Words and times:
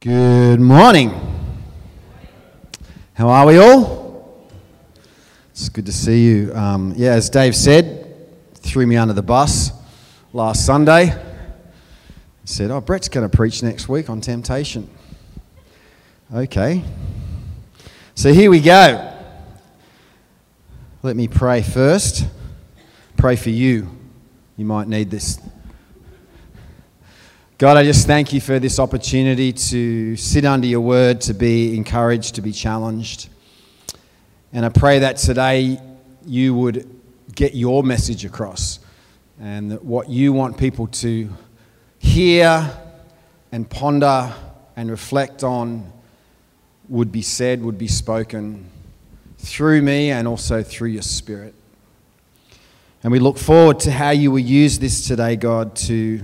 Good 0.00 0.60
morning. 0.60 1.10
How 3.14 3.28
are 3.30 3.44
we 3.44 3.58
all? 3.58 4.48
It's 5.50 5.68
good 5.68 5.86
to 5.86 5.92
see 5.92 6.24
you. 6.24 6.54
Um, 6.54 6.94
yeah, 6.96 7.14
as 7.14 7.28
Dave 7.28 7.56
said, 7.56 8.16
threw 8.54 8.86
me 8.86 8.96
under 8.96 9.12
the 9.12 9.24
bus 9.24 9.72
last 10.32 10.64
Sunday. 10.64 11.20
Said, 12.44 12.70
"Oh, 12.70 12.80
Brett's 12.80 13.08
going 13.08 13.28
to 13.28 13.36
preach 13.36 13.60
next 13.64 13.88
week 13.88 14.08
on 14.08 14.20
temptation." 14.20 14.88
Okay. 16.32 16.84
So 18.14 18.32
here 18.32 18.52
we 18.52 18.60
go. 18.60 19.12
Let 21.02 21.16
me 21.16 21.26
pray 21.26 21.60
first. 21.60 22.24
Pray 23.16 23.34
for 23.34 23.50
you. 23.50 23.88
You 24.56 24.64
might 24.64 24.86
need 24.86 25.10
this 25.10 25.40
God, 27.58 27.76
I 27.76 27.82
just 27.82 28.06
thank 28.06 28.32
you 28.32 28.40
for 28.40 28.60
this 28.60 28.78
opportunity 28.78 29.52
to 29.52 30.14
sit 30.14 30.44
under 30.44 30.68
your 30.68 30.80
word, 30.80 31.20
to 31.22 31.34
be 31.34 31.76
encouraged, 31.76 32.36
to 32.36 32.40
be 32.40 32.52
challenged. 32.52 33.30
And 34.52 34.64
I 34.64 34.68
pray 34.68 35.00
that 35.00 35.16
today 35.16 35.80
you 36.24 36.54
would 36.54 36.88
get 37.34 37.56
your 37.56 37.82
message 37.82 38.24
across 38.24 38.78
and 39.40 39.72
that 39.72 39.84
what 39.84 40.08
you 40.08 40.32
want 40.32 40.56
people 40.56 40.86
to 40.86 41.30
hear 41.98 42.70
and 43.50 43.68
ponder 43.68 44.32
and 44.76 44.88
reflect 44.88 45.42
on 45.42 45.92
would 46.88 47.10
be 47.10 47.22
said, 47.22 47.60
would 47.60 47.76
be 47.76 47.88
spoken 47.88 48.70
through 49.38 49.82
me 49.82 50.12
and 50.12 50.28
also 50.28 50.62
through 50.62 50.90
your 50.90 51.02
spirit. 51.02 51.56
And 53.02 53.10
we 53.10 53.18
look 53.18 53.36
forward 53.36 53.80
to 53.80 53.90
how 53.90 54.10
you 54.10 54.30
will 54.30 54.38
use 54.38 54.78
this 54.78 55.08
today, 55.08 55.34
God, 55.34 55.74
to 55.74 56.20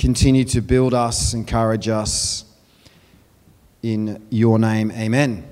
continue 0.00 0.44
to 0.44 0.62
build 0.62 0.94
us, 0.94 1.34
encourage 1.34 1.86
us. 1.86 2.46
In 3.82 4.26
your 4.30 4.58
name, 4.58 4.90
amen. 4.92 5.46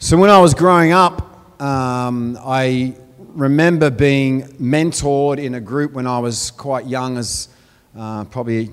So, 0.00 0.16
when 0.16 0.28
I 0.28 0.40
was 0.40 0.54
growing 0.54 0.90
up, 0.90 1.62
um, 1.62 2.36
I 2.40 2.96
remember 3.18 3.90
being 3.90 4.42
mentored 4.60 5.38
in 5.38 5.54
a 5.54 5.60
group 5.60 5.92
when 5.92 6.08
I 6.08 6.18
was 6.18 6.50
quite 6.50 6.86
young, 6.86 7.16
as 7.16 7.48
uh, 7.96 8.24
probably 8.24 8.70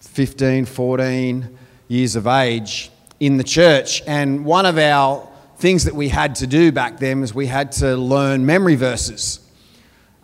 15, 0.00 0.64
14 0.64 1.58
years 1.86 2.16
of 2.16 2.26
age, 2.26 2.90
in 3.20 3.36
the 3.36 3.44
church. 3.44 4.02
And 4.08 4.44
one 4.44 4.66
of 4.66 4.76
our 4.76 5.28
things 5.58 5.84
that 5.84 5.94
we 5.94 6.08
had 6.08 6.34
to 6.36 6.48
do 6.48 6.72
back 6.72 6.98
then 6.98 7.20
was 7.20 7.32
we 7.32 7.46
had 7.46 7.70
to 7.72 7.96
learn 7.96 8.44
memory 8.44 8.74
verses. 8.74 9.38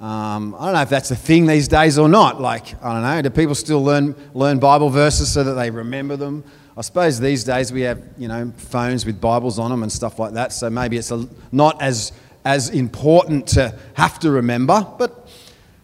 Um, 0.00 0.54
I 0.54 0.66
don't 0.66 0.74
know 0.74 0.82
if 0.82 0.88
that's 0.91 1.10
a 1.10 1.16
thing 1.16 1.46
these 1.46 1.66
days 1.66 1.98
or 1.98 2.08
not. 2.08 2.41
Like, 2.41 2.80
I 2.84 2.92
don't 2.92 3.02
know, 3.02 3.22
do 3.22 3.30
people 3.30 3.56
still 3.56 3.82
learn, 3.82 4.14
learn 4.32 4.60
Bible 4.60 4.90
verses 4.90 5.32
so 5.32 5.42
that 5.42 5.55
they 5.55 5.70
remember 5.70 6.16
them? 6.16 6.44
I 6.77 6.82
suppose 6.82 7.18
these 7.18 7.42
days 7.42 7.72
we 7.72 7.80
have, 7.80 8.00
you 8.16 8.28
know, 8.28 8.52
phones 8.56 9.05
with 9.05 9.20
Bibles 9.20 9.58
on 9.58 9.72
them 9.72 9.82
and 9.82 9.90
stuff 9.90 10.20
like 10.20 10.34
that, 10.34 10.52
so 10.52 10.70
maybe 10.70 10.98
it's 10.98 11.10
a, 11.10 11.27
not 11.50 11.82
as, 11.82 12.12
as 12.44 12.70
important 12.70 13.48
to 13.48 13.77
have 13.94 14.20
to 14.20 14.30
remember, 14.30 14.86
but 14.96 15.28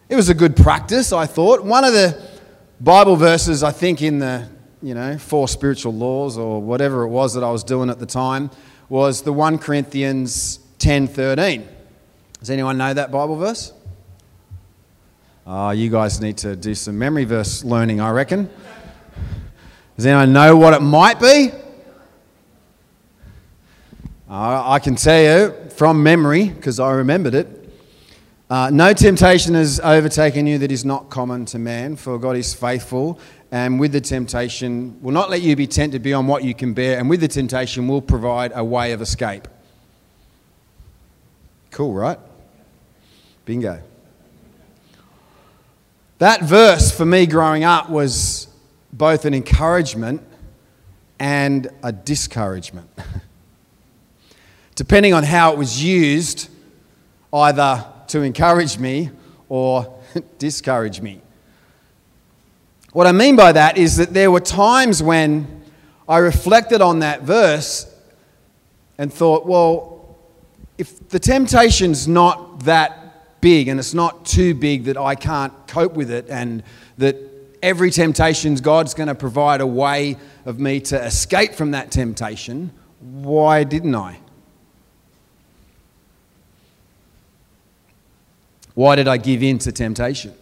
it 0.07 0.15
was 0.15 0.29
a 0.29 0.33
good 0.33 0.55
practice, 0.55 1.11
I 1.11 1.25
thought. 1.25 1.65
One 1.65 1.83
of 1.83 1.91
the 1.91 2.17
Bible 2.79 3.17
verses, 3.17 3.63
I 3.63 3.71
think, 3.71 4.01
in 4.01 4.19
the, 4.19 4.47
you 4.81 4.93
know, 4.93 5.17
four 5.17 5.49
spiritual 5.49 5.93
laws 5.93 6.37
or 6.37 6.61
whatever 6.61 7.03
it 7.03 7.09
was 7.09 7.33
that 7.33 7.43
I 7.43 7.51
was 7.51 7.65
doing 7.65 7.89
at 7.89 7.99
the 7.99 8.05
time 8.05 8.49
was 8.87 9.23
the 9.23 9.33
1 9.33 9.57
Corinthians 9.57 10.59
10 10.79 11.07
13. 11.07 11.67
Does 12.39 12.49
anyone 12.49 12.77
know 12.77 12.93
that 12.93 13.11
Bible 13.11 13.35
verse? 13.35 13.73
Oh, 15.47 15.69
you 15.69 15.91
guys 15.91 16.19
need 16.19 16.37
to 16.37 16.55
do 16.55 16.73
some 16.73 16.97
memory 16.97 17.23
verse 17.23 17.63
learning, 17.63 18.01
I 18.01 18.09
reckon. 18.09 18.49
Does 19.95 20.07
anyone 20.07 20.33
know 20.33 20.57
what 20.57 20.73
it 20.73 20.81
might 20.81 21.19
be? 21.19 21.51
Uh, 24.27 24.71
I 24.71 24.79
can 24.79 24.95
tell 24.95 25.21
you 25.21 25.69
from 25.69 26.01
memory, 26.01 26.49
because 26.49 26.79
I 26.79 26.93
remembered 26.93 27.35
it. 27.35 27.69
Uh, 28.49 28.71
no 28.73 28.91
temptation 28.91 29.53
has 29.53 29.79
overtaken 29.81 30.47
you 30.47 30.57
that 30.57 30.71
is 30.71 30.83
not 30.83 31.11
common 31.11 31.45
to 31.45 31.59
man, 31.59 31.95
for 31.95 32.17
God 32.17 32.37
is 32.37 32.55
faithful, 32.55 33.19
and 33.51 33.79
with 33.79 33.91
the 33.91 34.01
temptation 34.01 34.99
will 34.99 35.13
not 35.13 35.29
let 35.29 35.43
you 35.43 35.55
be 35.55 35.67
tempted 35.67 36.01
beyond 36.01 36.27
what 36.27 36.43
you 36.43 36.55
can 36.55 36.73
bear, 36.73 36.97
and 36.97 37.07
with 37.07 37.21
the 37.21 37.27
temptation 37.27 37.87
will 37.87 38.01
provide 38.01 38.51
a 38.55 38.63
way 38.63 38.93
of 38.93 39.01
escape. 39.01 39.47
Cool, 41.69 41.93
right? 41.93 42.17
Bingo. 43.45 43.83
That 46.19 46.43
verse 46.43 46.91
for 46.95 47.05
me 47.05 47.25
growing 47.25 47.65
up 47.65 47.89
was 47.89 48.47
both 48.93 49.25
an 49.25 49.33
encouragement 49.33 50.21
and 51.19 51.69
a 51.83 51.91
discouragement. 51.91 52.89
Depending 54.75 55.13
on 55.13 55.23
how 55.23 55.51
it 55.51 55.57
was 55.57 55.83
used, 55.83 56.49
either 57.33 57.85
to 58.07 58.21
encourage 58.21 58.77
me 58.77 59.09
or 59.49 59.99
discourage 60.37 61.01
me. 61.01 61.21
What 62.93 63.07
I 63.07 63.11
mean 63.11 63.35
by 63.35 63.51
that 63.51 63.77
is 63.77 63.97
that 63.97 64.13
there 64.13 64.31
were 64.31 64.39
times 64.39 65.03
when 65.03 65.63
I 66.07 66.19
reflected 66.19 66.81
on 66.81 66.99
that 66.99 67.23
verse 67.23 67.93
and 68.97 69.11
thought, 69.13 69.45
well, 69.45 70.17
if 70.77 71.09
the 71.09 71.19
temptation's 71.19 72.07
not 72.07 72.63
that 72.63 73.04
big 73.45 73.67
and 73.67 73.79
it's 73.79 73.93
not 73.93 74.25
too 74.25 74.55
big 74.55 74.85
that 74.85 74.97
I 74.97 75.13
can't 75.13 75.53
cope 75.67 75.93
with 75.93 76.09
it 76.09 76.27
and 76.31 76.63
that 76.97 77.15
every 77.61 77.91
temptation 77.91 78.55
God's 78.55 78.95
going 78.95 79.05
to 79.05 79.13
provide 79.13 79.61
a 79.61 79.67
way 79.67 80.17
of 80.45 80.59
me 80.59 80.79
to 80.79 80.99
escape 80.99 81.53
from 81.53 81.69
that 81.69 81.91
temptation, 81.91 82.71
why 82.99 83.63
didn't 83.63 83.93
I? 83.93 84.17
Why 88.73 88.95
did 88.95 89.07
I 89.07 89.17
give 89.17 89.43
in 89.43 89.59
to 89.59 89.71
temptation? 89.71 90.33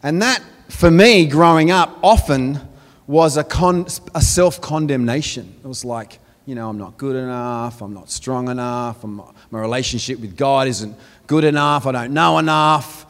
And 0.00 0.22
that, 0.22 0.44
for 0.68 0.92
me, 0.92 1.26
growing 1.26 1.72
up, 1.72 1.98
often 2.04 2.60
was 3.08 3.36
a, 3.36 3.42
con- 3.42 3.88
a 4.14 4.20
self 4.20 4.60
condemnation. 4.60 5.56
It 5.64 5.66
was 5.66 5.84
like, 5.84 6.20
you 6.46 6.54
know, 6.54 6.68
I'm 6.68 6.78
not 6.78 6.98
good 6.98 7.16
enough, 7.16 7.82
I'm 7.82 7.94
not 7.94 8.10
strong 8.10 8.48
enough, 8.48 9.02
I'm, 9.02 9.16
my 9.50 9.60
relationship 9.60 10.20
with 10.20 10.36
God 10.36 10.68
isn't 10.68 10.96
good 11.26 11.44
enough, 11.44 11.86
I 11.86 11.92
don't 11.92 12.12
know 12.12 12.38
enough. 12.38 13.06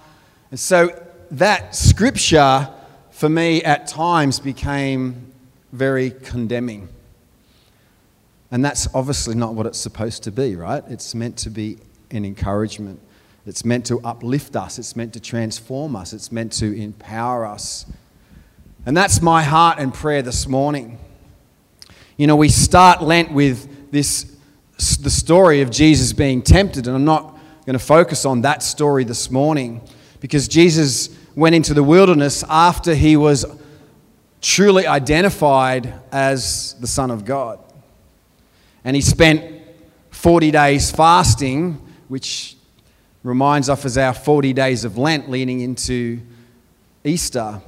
And 0.50 0.60
so 0.60 1.00
that 1.32 1.74
scripture 1.74 2.68
for 3.10 3.28
me 3.28 3.62
at 3.62 3.86
times 3.86 4.40
became 4.40 5.32
very 5.72 6.10
condemning. 6.10 6.88
And 8.50 8.64
that's 8.64 8.86
obviously 8.94 9.34
not 9.34 9.54
what 9.54 9.66
it's 9.66 9.78
supposed 9.78 10.22
to 10.24 10.30
be, 10.30 10.54
right? 10.54 10.84
It's 10.88 11.14
meant 11.14 11.36
to 11.38 11.50
be 11.50 11.78
an 12.10 12.24
encouragement. 12.24 13.00
It's 13.46 13.64
meant 13.64 13.86
to 13.86 14.00
uplift 14.00 14.56
us. 14.56 14.78
It's 14.78 14.94
meant 14.94 15.12
to 15.14 15.20
transform 15.20 15.96
us. 15.96 16.12
It's 16.12 16.30
meant 16.30 16.52
to 16.54 16.72
empower 16.72 17.44
us. 17.46 17.86
And 18.86 18.96
that's 18.96 19.20
my 19.20 19.42
heart 19.42 19.78
and 19.78 19.92
prayer 19.92 20.22
this 20.22 20.46
morning. 20.46 20.98
You 22.16 22.26
know, 22.26 22.36
we 22.36 22.48
start 22.48 23.02
Lent 23.02 23.32
with 23.32 23.90
this 23.90 24.30
the 25.00 25.10
story 25.10 25.60
of 25.60 25.70
Jesus 25.70 26.12
being 26.12 26.42
tempted, 26.42 26.86
and 26.86 26.96
I'm 26.96 27.04
not 27.04 27.33
going 27.66 27.78
to 27.78 27.84
focus 27.84 28.24
on 28.26 28.42
that 28.42 28.62
story 28.62 29.04
this 29.04 29.30
morning 29.30 29.80
because 30.20 30.48
Jesus 30.48 31.16
went 31.34 31.54
into 31.54 31.72
the 31.72 31.82
wilderness 31.82 32.44
after 32.48 32.94
he 32.94 33.16
was 33.16 33.46
truly 34.42 34.86
identified 34.86 35.94
as 36.12 36.74
the 36.80 36.86
Son 36.86 37.10
of 37.10 37.24
God. 37.24 37.58
And 38.84 38.94
he 38.94 39.00
spent 39.00 39.62
40 40.10 40.50
days 40.50 40.90
fasting, 40.90 41.80
which 42.08 42.56
reminds 43.22 43.70
us 43.70 43.84
of 43.84 43.96
our 43.96 44.12
40 44.12 44.52
days 44.52 44.84
of 44.84 44.98
Lent 44.98 45.30
leading 45.30 45.60
into 45.60 46.20
Easter. 47.02 47.62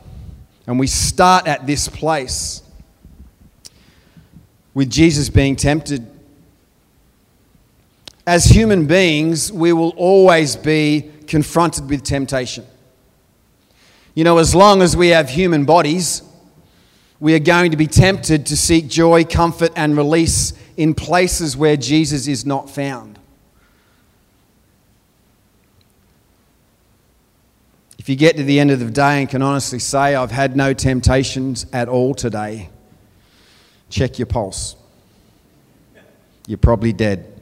And 0.66 0.78
we 0.78 0.86
start 0.86 1.46
at 1.46 1.66
this 1.66 1.88
place 1.88 2.62
with 4.74 4.90
Jesus 4.90 5.30
being 5.30 5.56
tempted 5.56 6.06
as 8.26 8.46
human 8.46 8.86
beings, 8.86 9.52
we 9.52 9.72
will 9.72 9.90
always 9.90 10.56
be 10.56 11.10
confronted 11.26 11.88
with 11.88 12.02
temptation. 12.02 12.66
You 14.14 14.24
know, 14.24 14.38
as 14.38 14.54
long 14.54 14.82
as 14.82 14.96
we 14.96 15.08
have 15.08 15.28
human 15.28 15.64
bodies, 15.64 16.22
we 17.20 17.34
are 17.34 17.38
going 17.38 17.70
to 17.70 17.76
be 17.76 17.86
tempted 17.86 18.46
to 18.46 18.56
seek 18.56 18.88
joy, 18.88 19.24
comfort, 19.24 19.70
and 19.76 19.96
release 19.96 20.54
in 20.76 20.94
places 20.94 21.56
where 21.56 21.76
Jesus 21.76 22.26
is 22.26 22.44
not 22.44 22.68
found. 22.68 23.18
If 27.98 28.08
you 28.08 28.16
get 28.16 28.36
to 28.36 28.44
the 28.44 28.60
end 28.60 28.70
of 28.70 28.80
the 28.80 28.90
day 28.90 29.20
and 29.20 29.28
can 29.28 29.42
honestly 29.42 29.78
say, 29.78 30.14
I've 30.14 30.30
had 30.30 30.56
no 30.56 30.72
temptations 30.72 31.66
at 31.72 31.88
all 31.88 32.14
today, 32.14 32.70
check 33.88 34.18
your 34.18 34.26
pulse. 34.26 34.76
You're 36.46 36.58
probably 36.58 36.92
dead. 36.92 37.35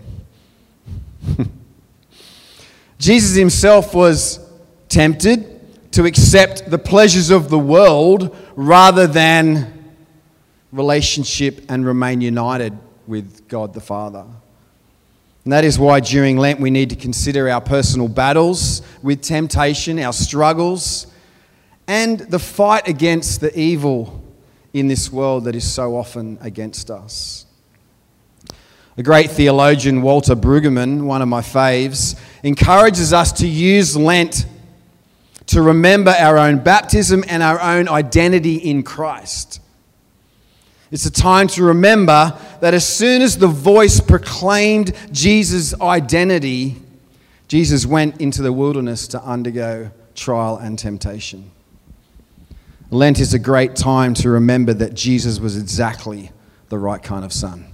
Jesus 2.98 3.36
himself 3.36 3.94
was 3.94 4.40
tempted 4.88 5.92
to 5.92 6.04
accept 6.04 6.70
the 6.70 6.78
pleasures 6.78 7.30
of 7.30 7.50
the 7.50 7.58
world 7.58 8.36
rather 8.56 9.06
than 9.06 9.94
relationship 10.72 11.64
and 11.68 11.86
remain 11.86 12.20
united 12.20 12.76
with 13.06 13.46
God 13.48 13.74
the 13.74 13.80
Father. 13.80 14.24
And 15.44 15.52
that 15.52 15.64
is 15.64 15.78
why 15.78 16.00
during 16.00 16.36
Lent 16.36 16.58
we 16.58 16.70
need 16.70 16.90
to 16.90 16.96
consider 16.96 17.48
our 17.48 17.60
personal 17.60 18.08
battles 18.08 18.82
with 19.02 19.20
temptation, 19.20 19.98
our 19.98 20.12
struggles, 20.12 21.06
and 21.86 22.18
the 22.18 22.38
fight 22.38 22.88
against 22.88 23.40
the 23.40 23.56
evil 23.58 24.22
in 24.72 24.88
this 24.88 25.12
world 25.12 25.44
that 25.44 25.54
is 25.54 25.70
so 25.70 25.96
often 25.96 26.38
against 26.40 26.90
us. 26.90 27.43
The 28.96 29.02
great 29.02 29.30
theologian 29.30 30.02
Walter 30.02 30.36
Brueggemann, 30.36 31.02
one 31.02 31.20
of 31.20 31.28
my 31.28 31.40
faves, 31.40 32.18
encourages 32.44 33.12
us 33.12 33.32
to 33.32 33.48
use 33.48 33.96
Lent 33.96 34.46
to 35.46 35.62
remember 35.62 36.12
our 36.12 36.38
own 36.38 36.58
baptism 36.58 37.24
and 37.28 37.42
our 37.42 37.60
own 37.60 37.88
identity 37.88 38.56
in 38.56 38.82
Christ. 38.82 39.60
It's 40.92 41.06
a 41.06 41.10
time 41.10 41.48
to 41.48 41.64
remember 41.64 42.38
that 42.60 42.72
as 42.72 42.86
soon 42.86 43.20
as 43.20 43.36
the 43.36 43.48
voice 43.48 44.00
proclaimed 44.00 44.92
Jesus' 45.10 45.78
identity, 45.80 46.76
Jesus 47.48 47.84
went 47.84 48.20
into 48.20 48.42
the 48.42 48.52
wilderness 48.52 49.08
to 49.08 49.22
undergo 49.22 49.90
trial 50.14 50.56
and 50.58 50.78
temptation. 50.78 51.50
Lent 52.90 53.18
is 53.18 53.34
a 53.34 53.40
great 53.40 53.74
time 53.74 54.14
to 54.14 54.30
remember 54.30 54.72
that 54.72 54.94
Jesus 54.94 55.40
was 55.40 55.56
exactly 55.56 56.30
the 56.68 56.78
right 56.78 57.02
kind 57.02 57.24
of 57.24 57.32
son. 57.32 57.73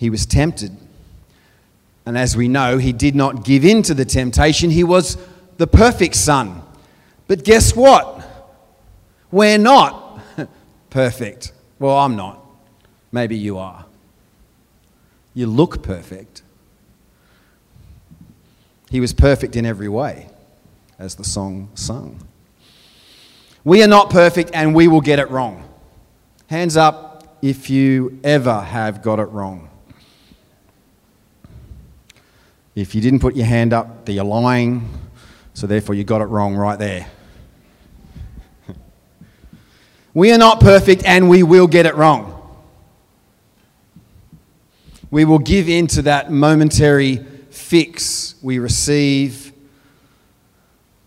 He 0.00 0.08
was 0.08 0.24
tempted. 0.24 0.74
And 2.06 2.16
as 2.16 2.34
we 2.34 2.48
know, 2.48 2.78
he 2.78 2.90
did 2.90 3.14
not 3.14 3.44
give 3.44 3.66
in 3.66 3.82
to 3.82 3.92
the 3.92 4.06
temptation. 4.06 4.70
He 4.70 4.82
was 4.82 5.18
the 5.58 5.66
perfect 5.66 6.14
son. 6.14 6.62
But 7.28 7.44
guess 7.44 7.76
what? 7.76 8.26
We're 9.30 9.58
not 9.58 10.22
perfect. 10.90 11.52
Well, 11.78 11.98
I'm 11.98 12.16
not. 12.16 12.42
Maybe 13.12 13.36
you 13.36 13.58
are. 13.58 13.84
You 15.34 15.48
look 15.48 15.82
perfect. 15.82 16.44
He 18.88 19.00
was 19.00 19.12
perfect 19.12 19.54
in 19.54 19.66
every 19.66 19.90
way, 19.90 20.30
as 20.98 21.16
the 21.16 21.24
song 21.24 21.68
sung. 21.74 22.26
We 23.64 23.82
are 23.82 23.86
not 23.86 24.08
perfect 24.08 24.50
and 24.54 24.74
we 24.74 24.88
will 24.88 25.02
get 25.02 25.18
it 25.18 25.28
wrong. 25.28 25.62
Hands 26.46 26.74
up 26.74 27.36
if 27.42 27.68
you 27.68 28.18
ever 28.24 28.62
have 28.62 29.02
got 29.02 29.18
it 29.18 29.28
wrong. 29.28 29.69
If 32.80 32.94
you 32.94 33.02
didn't 33.02 33.20
put 33.20 33.36
your 33.36 33.44
hand 33.44 33.74
up, 33.74 34.06
then 34.06 34.14
you're 34.14 34.24
lying, 34.24 34.88
so 35.52 35.66
therefore 35.66 35.94
you 35.94 36.02
got 36.02 36.22
it 36.22 36.26
wrong 36.26 36.56
right 36.56 36.78
there. 36.78 37.06
we 40.14 40.32
are 40.32 40.38
not 40.38 40.60
perfect 40.60 41.04
and 41.04 41.28
we 41.28 41.42
will 41.42 41.66
get 41.66 41.84
it 41.84 41.94
wrong. 41.94 42.36
We 45.10 45.26
will 45.26 45.40
give 45.40 45.68
in 45.68 45.88
to 45.88 46.02
that 46.02 46.32
momentary 46.32 47.16
fix 47.50 48.36
we 48.40 48.58
receive. 48.58 49.52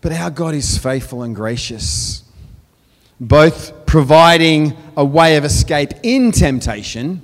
But 0.00 0.12
our 0.12 0.30
God 0.30 0.54
is 0.54 0.78
faithful 0.78 1.24
and 1.24 1.34
gracious 1.34 2.22
both 3.18 3.86
providing 3.86 4.76
a 4.96 5.04
way 5.04 5.36
of 5.36 5.44
escape 5.44 5.90
in 6.04 6.30
temptation 6.30 7.20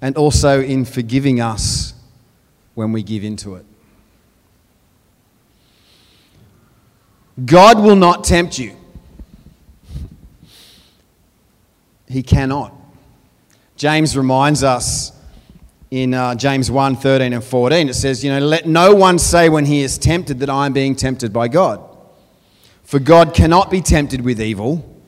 and 0.00 0.16
also 0.16 0.60
in 0.60 0.84
forgiving 0.84 1.40
us 1.40 1.93
when 2.74 2.92
we 2.92 3.02
give 3.02 3.24
into 3.24 3.54
it. 3.54 3.64
God 7.44 7.82
will 7.82 7.96
not 7.96 8.24
tempt 8.24 8.58
you. 8.58 8.76
He 12.08 12.22
cannot. 12.22 12.72
James 13.76 14.16
reminds 14.16 14.62
us 14.62 15.12
in 15.90 16.14
uh, 16.14 16.34
James 16.34 16.70
1 16.70 16.96
13 16.96 17.32
and 17.32 17.44
14, 17.44 17.88
it 17.88 17.94
says, 17.94 18.24
You 18.24 18.30
know, 18.30 18.44
let 18.44 18.66
no 18.66 18.94
one 18.94 19.18
say 19.18 19.48
when 19.48 19.64
he 19.64 19.82
is 19.82 19.98
tempted 19.98 20.40
that 20.40 20.50
I 20.50 20.66
am 20.66 20.72
being 20.72 20.96
tempted 20.96 21.32
by 21.32 21.48
God. 21.48 21.80
For 22.82 22.98
God 22.98 23.34
cannot 23.34 23.70
be 23.70 23.80
tempted 23.80 24.20
with 24.20 24.40
evil, 24.40 25.00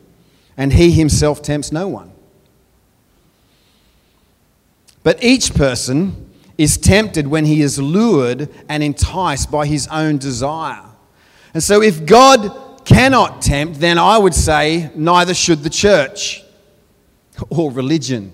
and 0.57 0.73
he 0.73 0.93
himself 0.93 1.43
tempts 1.43 1.73
no 1.73 1.89
one. 1.89 2.13
But 5.03 5.23
each 5.23 5.55
person 5.55 6.26
is 6.59 6.79
tempted 6.79 7.27
when 7.27 7.45
he 7.45 7.61
is 7.61 7.79
lured 7.79 8.49
and 8.69 8.83
enticed 8.83 9.51
by 9.51 9.67
his 9.67 9.87
own 9.89 10.19
desire. 10.19 10.85
And 11.53 11.63
so, 11.63 11.83
if 11.83 12.07
God 12.07 12.85
cannot 12.85 13.43
tempt, 13.43 13.81
then 13.81 13.99
I 13.99 14.17
would 14.17 14.35
say 14.35 14.91
neither 14.95 15.35
should 15.35 15.63
the 15.63 15.71
church 15.71 16.43
or 17.51 17.71
religion. 17.71 18.33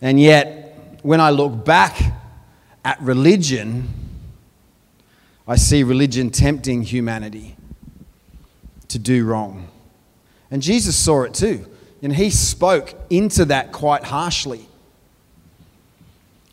And 0.00 0.20
yet, 0.20 0.98
when 1.02 1.20
I 1.20 1.30
look 1.30 1.64
back 1.64 1.98
at 2.84 3.00
religion, 3.00 3.88
I 5.48 5.56
see 5.56 5.82
religion 5.82 6.30
tempting 6.30 6.82
humanity 6.82 7.56
to 8.88 8.98
do 8.98 9.24
wrong. 9.24 9.68
And 10.50 10.62
Jesus 10.62 10.96
saw 10.96 11.22
it 11.22 11.34
too. 11.34 11.66
And 12.04 12.14
he 12.14 12.28
spoke 12.28 12.94
into 13.08 13.46
that 13.46 13.72
quite 13.72 14.04
harshly. 14.04 14.68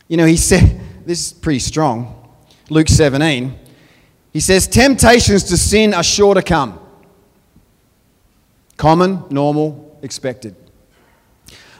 You 0.07 0.15
know, 0.15 0.25
he 0.25 0.38
said, 0.38 0.80
this 1.06 1.27
is 1.27 1.33
pretty 1.33 1.59
strong. 1.59 2.30
Luke 2.69 2.88
17. 2.88 3.59
He 4.31 4.39
says, 4.39 4.65
Temptations 4.65 5.44
to 5.44 5.57
sin 5.57 5.94
are 5.94 6.03
sure 6.03 6.33
to 6.36 6.42
come. 6.42 6.80
Common, 8.77 9.25
normal, 9.30 10.00
expected. 10.01 10.56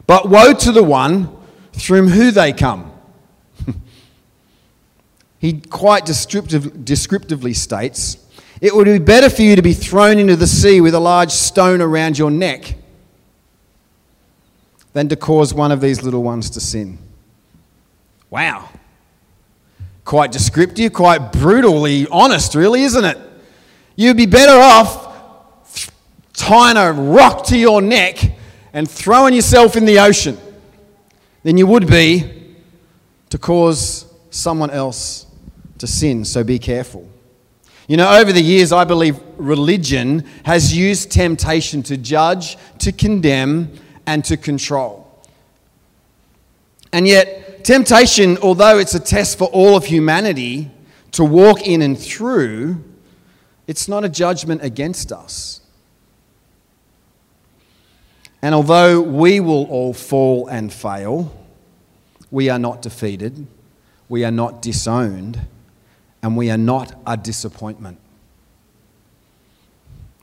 But 0.06 0.28
woe 0.28 0.52
to 0.54 0.72
the 0.74 0.84
one 0.84 1.34
through 1.72 2.10
whom 2.10 2.34
they 2.34 2.54
come. 2.54 2.92
He 5.40 5.60
quite 5.60 6.06
descriptive, 6.06 6.86
descriptively 6.86 7.54
states 7.54 8.18
It 8.60 8.76
would 8.76 8.86
be 8.86 9.00
better 9.00 9.28
for 9.28 9.42
you 9.42 9.56
to 9.56 9.64
be 9.64 9.74
thrown 9.74 10.20
into 10.20 10.36
the 10.36 10.46
sea 10.46 10.82
with 10.82 10.94
a 10.94 11.00
large 11.00 11.32
stone 11.32 11.82
around 11.82 12.20
your 12.20 12.30
neck 12.30 12.76
than 14.94 15.08
to 15.10 15.16
cause 15.16 15.54
one 15.54 15.72
of 15.72 15.82
these 15.82 16.04
little 16.04 16.24
ones 16.24 16.50
to 16.52 16.60
sin. 16.60 16.98
Wow. 18.30 18.70
Quite 20.04 20.32
descriptive, 20.32 20.94
quite 20.94 21.32
brutally 21.32 22.08
honest, 22.12 22.56
really, 22.56 22.84
isn't 22.84 23.06
it? 23.06 23.18
You'd 23.96 24.18
be 24.18 24.26
better 24.26 24.60
off 24.60 25.12
tying 26.34 26.77
a 26.77 26.92
rock 26.92 27.46
to 27.46 27.58
your 27.58 27.82
neck 27.82 28.18
and 28.74 28.89
throwing 28.89 29.34
yourself 29.34 29.75
in 29.75 29.86
the 29.86 30.00
ocean 30.00 30.38
than 31.44 31.58
you 31.58 31.68
would 31.68 31.88
be 31.88 32.56
to 33.30 33.38
cause 33.38 34.12
someone 34.30 34.70
else 34.70 35.25
to 35.77 35.88
sin, 35.88 36.25
so 36.25 36.44
be 36.44 36.60
careful. 36.60 37.08
You 37.88 37.98
know, 37.98 38.10
over 38.20 38.32
the 38.32 38.42
years, 38.42 38.72
I 38.72 38.86
believe 38.86 39.20
religion 39.38 40.25
has 40.46 40.75
used 40.75 41.12
temptation 41.12 41.84
to 41.84 41.98
judge, 41.98 42.58
to 42.80 42.92
condemn, 42.92 43.72
and 44.05 44.24
to 44.25 44.38
control. 44.38 45.08
And 46.93 47.08
yet, 47.08 47.63
temptation, 47.63 48.38
although 48.39 48.77
it's 48.77 48.96
a 48.96 49.00
test 49.00 49.38
for 49.38 49.46
all 49.46 49.77
of 49.77 49.86
humanity 49.86 50.70
to 51.12 51.24
walk 51.24 51.62
in 51.62 51.81
and 51.81 51.98
through, 51.98 52.84
it's 53.67 53.88
not 53.88 54.03
a 54.03 54.10
judgment 54.10 54.63
against 54.63 55.12
us. 55.12 55.62
And 58.41 58.55
although 58.55 59.00
we 59.01 59.39
will 59.39 59.65
all 59.65 59.93
fall 59.93 60.48
and 60.48 60.74
fail, 60.74 61.31
we 62.31 62.50
are 62.50 62.58
not 62.58 62.81
defeated, 62.81 63.46
we 64.10 64.25
are 64.25 64.31
not 64.31 64.62
disowned 64.62 65.39
and 66.24 66.36
we 66.36 66.50
are 66.50 66.58
not 66.58 67.00
a 67.05 67.17
disappointment. 67.17 68.00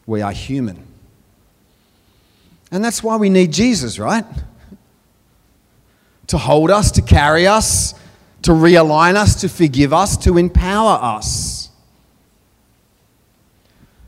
We 0.06 0.22
are 0.22 0.32
human. 0.32 0.87
And 2.70 2.84
that's 2.84 3.02
why 3.02 3.16
we 3.16 3.30
need 3.30 3.52
Jesus, 3.52 3.98
right? 3.98 4.24
To 6.28 6.38
hold 6.38 6.70
us, 6.70 6.90
to 6.92 7.02
carry 7.02 7.46
us, 7.46 7.94
to 8.42 8.50
realign 8.52 9.14
us, 9.14 9.40
to 9.40 9.48
forgive 9.48 9.92
us, 9.92 10.16
to 10.18 10.36
empower 10.36 10.98
us. 11.02 11.70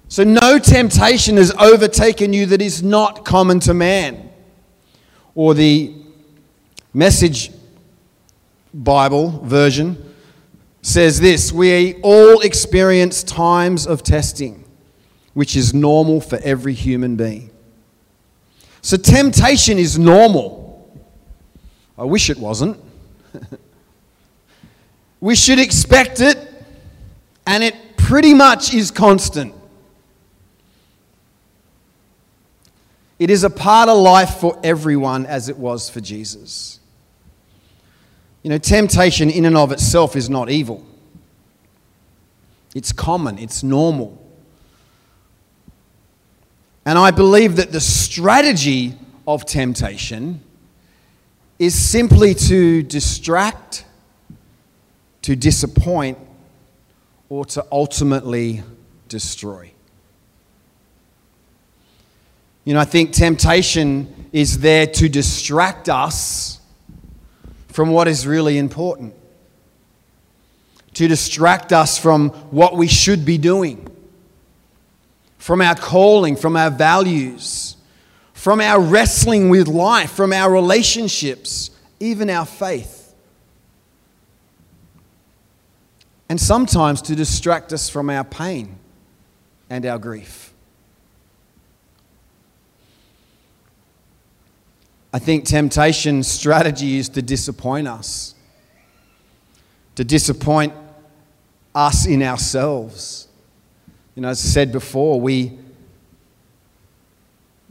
So, 0.08 0.24
no 0.24 0.58
temptation 0.58 1.36
has 1.36 1.52
overtaken 1.52 2.32
you 2.32 2.44
that 2.46 2.60
is 2.60 2.82
not 2.82 3.24
common 3.24 3.60
to 3.60 3.74
man. 3.74 4.30
Or 5.34 5.54
the 5.54 5.94
message 6.92 7.52
Bible 8.74 9.40
version 9.44 10.14
says 10.82 11.20
this 11.20 11.52
We 11.52 11.94
all 12.02 12.40
experience 12.40 13.22
times 13.22 13.86
of 13.86 14.02
testing, 14.02 14.64
which 15.34 15.56
is 15.56 15.72
normal 15.72 16.20
for 16.20 16.38
every 16.42 16.74
human 16.74 17.16
being. 17.16 17.49
So 18.82 18.96
temptation 18.96 19.78
is 19.78 19.98
normal. 19.98 20.90
I 21.98 22.04
wish 22.04 22.30
it 22.30 22.38
wasn't. 22.38 22.78
we 25.20 25.34
should 25.34 25.58
expect 25.58 26.20
it, 26.20 26.38
and 27.46 27.62
it 27.62 27.74
pretty 27.96 28.32
much 28.32 28.72
is 28.72 28.90
constant. 28.90 29.54
It 33.18 33.28
is 33.28 33.44
a 33.44 33.50
part 33.50 33.90
of 33.90 33.98
life 33.98 34.36
for 34.36 34.58
everyone 34.64 35.26
as 35.26 35.50
it 35.50 35.58
was 35.58 35.90
for 35.90 36.00
Jesus. 36.00 36.80
You 38.42 38.48
know, 38.48 38.56
temptation 38.56 39.28
in 39.28 39.44
and 39.44 39.58
of 39.58 39.72
itself 39.72 40.16
is 40.16 40.30
not 40.30 40.48
evil. 40.48 40.86
It's 42.74 42.92
common, 42.92 43.38
it's 43.38 43.62
normal. 43.62 44.16
And 46.86 46.98
I 46.98 47.10
believe 47.10 47.56
that 47.56 47.72
the 47.72 47.80
strategy 47.80 48.94
of 49.26 49.44
temptation 49.44 50.42
is 51.58 51.74
simply 51.78 52.34
to 52.34 52.82
distract, 52.82 53.84
to 55.22 55.36
disappoint, 55.36 56.18
or 57.28 57.44
to 57.44 57.64
ultimately 57.70 58.62
destroy. 59.08 59.70
You 62.64 62.74
know, 62.74 62.80
I 62.80 62.84
think 62.84 63.12
temptation 63.12 64.28
is 64.32 64.60
there 64.60 64.86
to 64.86 65.08
distract 65.08 65.88
us 65.88 66.60
from 67.68 67.90
what 67.90 68.08
is 68.08 68.26
really 68.26 68.58
important, 68.58 69.14
to 70.94 71.08
distract 71.08 71.72
us 71.72 71.98
from 71.98 72.30
what 72.50 72.76
we 72.76 72.86
should 72.86 73.24
be 73.24 73.38
doing, 73.38 73.88
from 75.40 75.62
our 75.62 75.74
calling, 75.74 76.36
from 76.36 76.54
our 76.54 76.70
values, 76.70 77.76
from 78.34 78.60
our 78.60 78.78
wrestling 78.78 79.48
with 79.48 79.66
life, 79.68 80.12
from 80.12 80.34
our 80.34 80.52
relationships, 80.52 81.70
even 81.98 82.28
our 82.28 82.44
faith. 82.44 83.14
And 86.28 86.38
sometimes 86.38 87.00
to 87.02 87.16
distract 87.16 87.72
us 87.72 87.88
from 87.88 88.10
our 88.10 88.22
pain 88.22 88.76
and 89.70 89.86
our 89.86 89.98
grief. 89.98 90.52
I 95.10 95.18
think 95.18 95.46
temptation's 95.46 96.28
strategy 96.28 96.98
is 96.98 97.08
to 97.08 97.22
disappoint 97.22 97.88
us, 97.88 98.34
to 99.96 100.04
disappoint 100.04 100.74
us 101.74 102.06
in 102.06 102.22
ourselves. 102.22 103.26
You 104.20 104.24
know, 104.24 104.28
as 104.32 104.44
I 104.44 104.48
said 104.48 104.70
before, 104.70 105.18
we, 105.18 105.58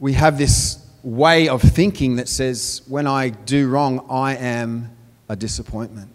we 0.00 0.14
have 0.14 0.36
this 0.36 0.84
way 1.04 1.48
of 1.48 1.62
thinking 1.62 2.16
that 2.16 2.28
says, 2.28 2.82
when 2.88 3.06
I 3.06 3.28
do 3.28 3.68
wrong, 3.68 4.04
I 4.10 4.34
am 4.34 4.90
a 5.28 5.36
disappointment. 5.36 6.10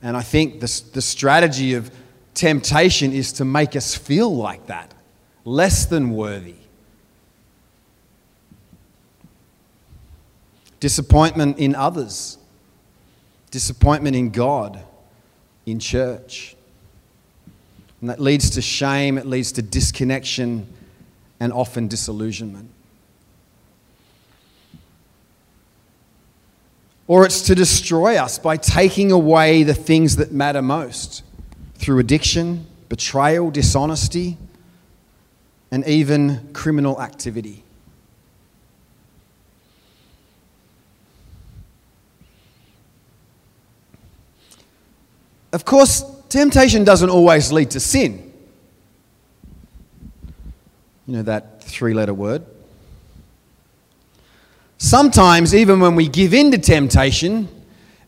And 0.00 0.16
I 0.16 0.22
think 0.22 0.60
the, 0.60 0.82
the 0.94 1.02
strategy 1.02 1.74
of 1.74 1.90
temptation 2.32 3.12
is 3.12 3.34
to 3.34 3.44
make 3.44 3.76
us 3.76 3.94
feel 3.94 4.34
like 4.34 4.68
that, 4.68 4.94
less 5.44 5.84
than 5.84 6.12
worthy. 6.12 6.54
disappointment 10.80 11.58
in 11.58 11.74
others, 11.74 12.38
disappointment 13.50 14.16
in 14.16 14.30
God, 14.30 14.82
in 15.66 15.78
church. 15.78 16.56
And 18.02 18.10
that 18.10 18.20
leads 18.20 18.50
to 18.50 18.60
shame, 18.60 19.16
it 19.16 19.26
leads 19.26 19.52
to 19.52 19.62
disconnection, 19.62 20.66
and 21.38 21.52
often 21.52 21.86
disillusionment. 21.86 22.68
Or 27.06 27.24
it's 27.24 27.42
to 27.42 27.54
destroy 27.54 28.16
us 28.16 28.40
by 28.40 28.56
taking 28.56 29.12
away 29.12 29.62
the 29.62 29.74
things 29.74 30.16
that 30.16 30.32
matter 30.32 30.62
most 30.62 31.22
through 31.76 32.00
addiction, 32.00 32.66
betrayal, 32.88 33.52
dishonesty, 33.52 34.36
and 35.70 35.86
even 35.86 36.52
criminal 36.52 37.00
activity. 37.00 37.62
Of 45.52 45.64
course, 45.64 46.11
temptation 46.32 46.82
doesn't 46.82 47.10
always 47.10 47.52
lead 47.52 47.70
to 47.72 47.80
sin. 47.80 48.32
You 51.06 51.16
know 51.16 51.22
that 51.24 51.62
three 51.62 51.92
letter 51.92 52.14
word? 52.14 52.46
Sometimes, 54.78 55.54
even 55.54 55.78
when 55.78 55.94
we 55.94 56.08
give 56.08 56.32
in 56.32 56.50
to 56.50 56.58
temptation, 56.58 57.48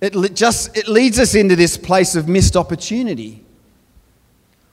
it, 0.00 0.34
just, 0.34 0.76
it 0.76 0.88
leads 0.88 1.18
us 1.18 1.34
into 1.34 1.54
this 1.54 1.76
place 1.76 2.16
of 2.16 2.26
missed 2.26 2.56
opportunity 2.56 3.44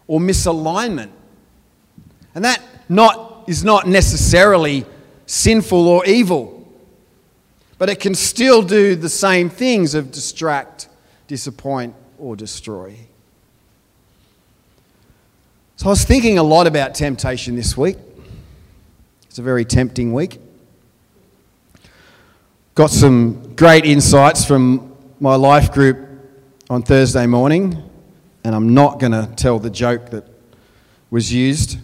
or 0.08 0.20
misalignment. 0.20 1.12
And 2.34 2.46
that 2.46 2.62
not, 2.89 3.43
is 3.48 3.63
not 3.63 3.88
necessarily 3.88 4.86
sinful 5.25 5.88
or 5.88 6.05
evil, 6.05 6.67
but 7.77 7.89
it 7.89 8.00
can 8.00 8.15
still 8.15 8.62
do 8.62 8.96
the 8.96 9.10
same 9.10 9.50
things 9.50 9.93
of 9.93 10.12
distract, 10.12 10.88
disappoint, 11.27 11.96
or 12.17 12.36
destroy. 12.36 12.96
So 15.82 15.88
I 15.88 15.90
was 15.90 16.04
thinking 16.04 16.38
a 16.38 16.44
lot 16.44 16.68
about 16.68 16.94
temptation 16.94 17.56
this 17.56 17.76
week. 17.76 17.98
It's 19.24 19.40
a 19.40 19.42
very 19.42 19.66
tempting 19.66 20.14
week. 20.14 20.40
Got 22.76 22.92
some 22.92 23.56
great 23.56 23.84
insights 23.84 24.46
from 24.46 24.96
my 25.20 25.34
life 25.34 25.72
group 25.72 25.98
on 26.70 26.84
Thursday 26.84 27.26
morning, 27.26 27.82
and 28.44 28.54
I'm 28.54 28.76
not 28.76 29.00
going 29.00 29.14
to 29.14 29.28
tell 29.36 29.58
the 29.58 29.72
joke 29.72 30.12
that 30.12 30.24
was 31.10 31.34
used 31.34 31.80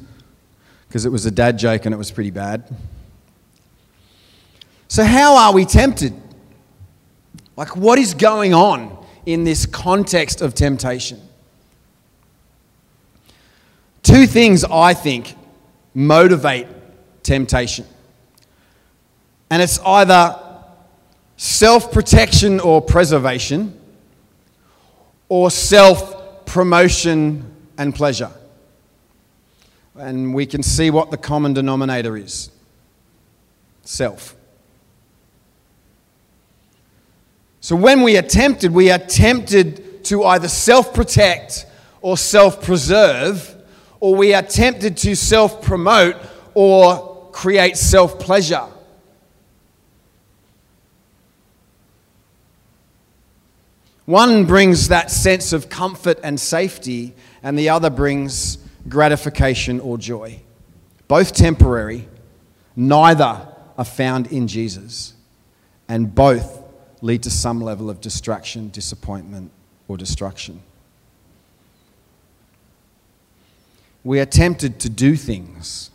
because 0.87 1.07
it 1.07 1.11
was 1.11 1.25
a 1.25 1.31
dad 1.31 1.57
joke 1.57 1.85
and 1.85 1.91
it 1.95 1.97
was 1.97 2.11
pretty 2.11 2.29
bad. 2.29 2.71
So, 4.89 5.05
how 5.05 5.37
are 5.37 5.53
we 5.53 5.65
tempted? 5.65 6.13
Like, 7.55 7.75
what 7.75 7.97
is 7.97 8.13
going 8.13 8.53
on 8.53 8.95
in 9.25 9.43
this 9.43 9.65
context 9.65 10.41
of 10.41 10.53
temptation. 10.53 11.19
Two 14.07 14.25
things 14.25 14.63
I 14.63 14.93
think 14.93 15.35
motivate 15.93 16.65
temptation. 17.23 17.85
And 19.49 19.61
it's 19.61 19.79
either 19.79 20.39
self 21.35 21.91
protection 21.91 22.61
or 22.61 22.81
preservation, 22.81 23.77
or 25.27 25.51
self 25.51 26.45
promotion 26.45 27.53
and 27.77 27.93
pleasure. 27.93 28.31
And 29.97 30.33
we 30.33 30.45
can 30.45 30.63
see 30.63 30.89
what 30.89 31.11
the 31.11 31.17
common 31.17 31.51
denominator 31.51 32.15
is 32.15 32.49
self. 33.83 34.37
So 37.59 37.75
when 37.75 38.03
we 38.03 38.17
are 38.17 38.21
tempted, 38.21 38.71
we 38.71 38.89
are 38.89 38.99
tempted 38.99 40.05
to 40.05 40.23
either 40.23 40.47
self 40.47 40.93
protect 40.93 41.65
or 41.99 42.15
self 42.15 42.63
preserve, 42.63 43.53
or 43.99 44.15
we 44.15 44.33
are 44.33 44.41
tempted 44.41 44.97
to 44.97 45.15
self 45.15 45.61
promote 45.61 46.15
or 46.53 47.29
create 47.31 47.77
self 47.77 48.19
pleasure. 48.19 48.67
One 54.05 54.45
brings 54.45 54.87
that 54.87 55.11
sense 55.11 55.51
of 55.51 55.67
comfort 55.67 56.17
and 56.23 56.39
safety, 56.39 57.13
and 57.43 57.59
the 57.59 57.69
other 57.69 57.89
brings 57.89 58.57
gratification 58.87 59.81
or 59.81 59.97
joy. 59.97 60.39
Both 61.09 61.33
temporary, 61.33 62.07
neither 62.75 63.47
are 63.77 63.85
found 63.85 64.27
in 64.27 64.47
Jesus, 64.47 65.13
and 65.89 66.15
both 66.15 66.63
lead 67.01 67.23
to 67.23 67.29
some 67.29 67.61
level 67.61 67.89
of 67.89 67.99
distraction, 67.99 68.69
disappointment, 68.69 69.51
or 69.89 69.97
destruction. 69.97 70.61
We 74.07 74.21
are 74.21 74.25
tempted 74.25 74.79
to 74.79 74.89
do 74.89 75.17
things, 75.17 75.91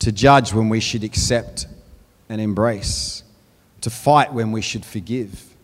to 0.00 0.10
judge 0.10 0.52
when 0.52 0.68
we 0.68 0.80
should 0.80 1.04
accept 1.04 1.68
and 2.28 2.40
embrace, 2.40 3.22
to 3.82 3.90
fight 3.90 4.32
when 4.32 4.50
we 4.50 4.60
should 4.60 4.84
forgive, 4.84 5.54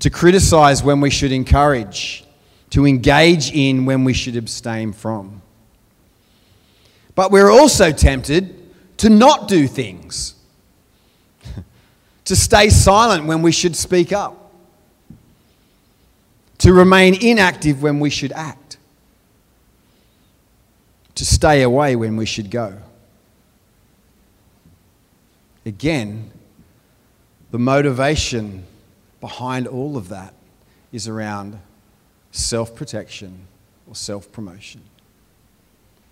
to 0.00 0.08
criticize 0.08 0.82
when 0.82 1.02
we 1.02 1.10
should 1.10 1.32
encourage, 1.32 2.24
to 2.70 2.86
engage 2.86 3.52
in 3.52 3.84
when 3.84 4.04
we 4.04 4.14
should 4.14 4.36
abstain 4.36 4.94
from. 4.94 5.42
But 7.14 7.30
we're 7.30 7.50
also 7.50 7.92
tempted 7.92 8.74
to 8.96 9.10
not 9.10 9.48
do 9.48 9.68
things 9.68 10.34
to 12.24 12.34
stay 12.34 12.70
silent 12.70 13.26
when 13.26 13.42
we 13.42 13.52
should 13.52 13.76
speak 13.76 14.14
up, 14.14 14.50
to 16.56 16.72
remain 16.72 17.22
inactive 17.22 17.82
when 17.82 18.00
we 18.00 18.08
should 18.08 18.32
act, 18.32 18.60
to 21.14 21.24
stay 21.24 21.62
away 21.62 21.96
when 21.96 22.16
we 22.16 22.26
should 22.26 22.50
go. 22.50 22.78
Again, 25.64 26.30
the 27.50 27.58
motivation 27.58 28.64
behind 29.20 29.66
all 29.66 29.96
of 29.96 30.08
that 30.08 30.34
is 30.92 31.06
around 31.06 31.58
self 32.32 32.74
protection 32.74 33.46
or 33.86 33.94
self 33.94 34.32
promotion, 34.32 34.80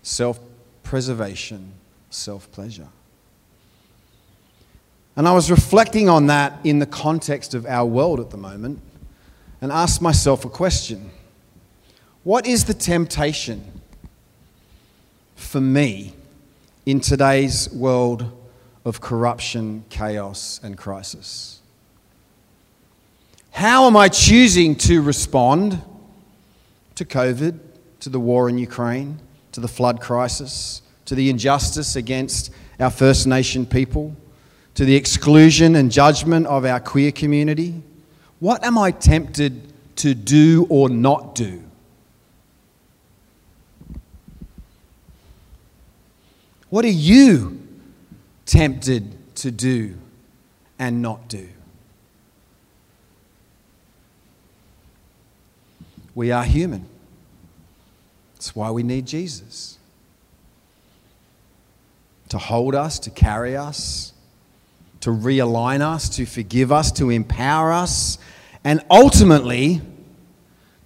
self 0.03 0.39
preservation, 0.83 1.73
self 2.09 2.51
pleasure. 2.51 2.87
And 5.15 5.27
I 5.27 5.33
was 5.33 5.51
reflecting 5.51 6.07
on 6.07 6.27
that 6.27 6.59
in 6.63 6.79
the 6.79 6.85
context 6.85 7.53
of 7.53 7.65
our 7.65 7.85
world 7.85 8.19
at 8.19 8.29
the 8.29 8.37
moment 8.37 8.79
and 9.59 9.71
asked 9.71 10.01
myself 10.01 10.45
a 10.45 10.49
question 10.49 11.11
What 12.23 12.45
is 12.45 12.65
the 12.65 12.73
temptation 12.73 13.80
for 15.41 15.61
me 15.61 16.13
in 16.85 16.99
today's 16.99 17.69
world 17.71 18.31
of 18.85 19.01
corruption, 19.01 19.83
chaos, 19.89 20.59
and 20.63 20.77
crisis? 20.77 21.59
How 23.51 23.87
am 23.87 23.97
I 23.97 24.07
choosing 24.07 24.75
to 24.77 25.01
respond 25.01 25.81
to 26.95 27.05
COVID, 27.05 27.59
to 27.99 28.09
the 28.09 28.19
war 28.19 28.47
in 28.49 28.57
Ukraine, 28.57 29.19
to 29.51 29.59
the 29.59 29.67
flood 29.67 29.99
crisis, 29.99 30.81
to 31.05 31.15
the 31.15 31.29
injustice 31.29 31.95
against 31.95 32.51
our 32.79 32.89
First 32.89 33.27
Nation 33.27 33.65
people, 33.65 34.15
to 34.75 34.85
the 34.85 34.95
exclusion 34.95 35.75
and 35.75 35.91
judgment 35.91 36.47
of 36.47 36.65
our 36.65 36.79
queer 36.79 37.11
community? 37.11 37.81
What 38.39 38.63
am 38.63 38.77
I 38.77 38.91
tempted 38.91 39.61
to 39.97 40.13
do 40.13 40.65
or 40.69 40.89
not 40.89 41.35
do? 41.35 41.61
What 46.71 46.85
are 46.85 46.87
you 46.87 47.61
tempted 48.45 49.35
to 49.35 49.51
do 49.51 49.95
and 50.79 51.01
not 51.01 51.27
do? 51.27 51.49
We 56.15 56.31
are 56.31 56.45
human. 56.45 56.85
That's 58.35 58.55
why 58.55 58.71
we 58.71 58.83
need 58.83 59.05
Jesus 59.05 59.77
to 62.29 62.37
hold 62.37 62.73
us, 62.73 62.99
to 62.99 63.09
carry 63.09 63.57
us, 63.57 64.13
to 65.01 65.09
realign 65.09 65.81
us, 65.81 66.07
to 66.15 66.25
forgive 66.25 66.71
us, 66.71 66.89
to 66.93 67.09
empower 67.09 67.73
us, 67.73 68.17
and 68.63 68.81
ultimately 68.89 69.81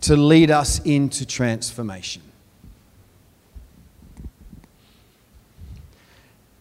to 0.02 0.16
lead 0.16 0.50
us 0.50 0.80
into 0.80 1.28
transformation. 1.28 2.24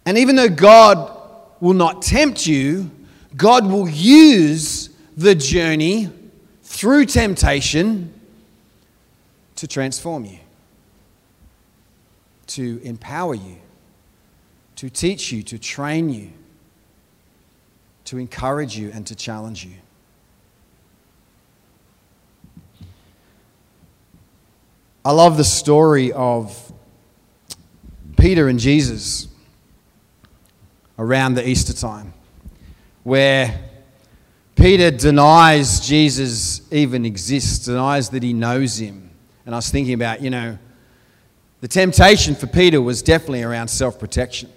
And 0.06 0.18
even 0.18 0.36
though 0.36 0.48
God 0.48 1.10
will 1.60 1.74
not 1.74 2.02
tempt 2.02 2.46
you, 2.46 2.90
God 3.36 3.66
will 3.66 3.88
use 3.88 4.90
the 5.16 5.34
journey 5.34 6.10
through 6.62 7.06
temptation 7.06 8.12
to 9.56 9.66
transform 9.66 10.24
you, 10.24 10.38
to 12.48 12.80
empower 12.82 13.34
you, 13.34 13.56
to 14.76 14.90
teach 14.90 15.32
you, 15.32 15.42
to 15.44 15.58
train 15.58 16.10
you, 16.10 16.30
to 18.04 18.18
encourage 18.18 18.76
you, 18.76 18.90
and 18.92 19.06
to 19.06 19.14
challenge 19.14 19.64
you. 19.64 19.74
I 25.04 25.12
love 25.12 25.36
the 25.36 25.44
story 25.44 26.12
of 26.12 26.72
Peter 28.16 28.48
and 28.48 28.58
Jesus 28.58 29.28
around 30.98 31.34
the 31.34 31.48
Easter 31.48 31.72
time, 31.72 32.14
where 33.02 33.60
Peter 34.56 34.90
denies 34.90 35.80
Jesus 35.80 36.60
even 36.72 37.04
exists, 37.04 37.64
denies 37.66 38.10
that 38.10 38.22
he 38.22 38.32
knows 38.32 38.78
him. 38.78 39.10
And 39.46 39.54
I 39.54 39.58
was 39.58 39.70
thinking 39.70 39.94
about, 39.94 40.22
you 40.22 40.30
know, 40.30 40.58
the 41.60 41.68
temptation 41.68 42.34
for 42.34 42.46
Peter 42.46 42.80
was 42.80 43.02
definitely 43.02 43.42
around 43.42 43.68
self 43.68 43.98
protection. 43.98 44.50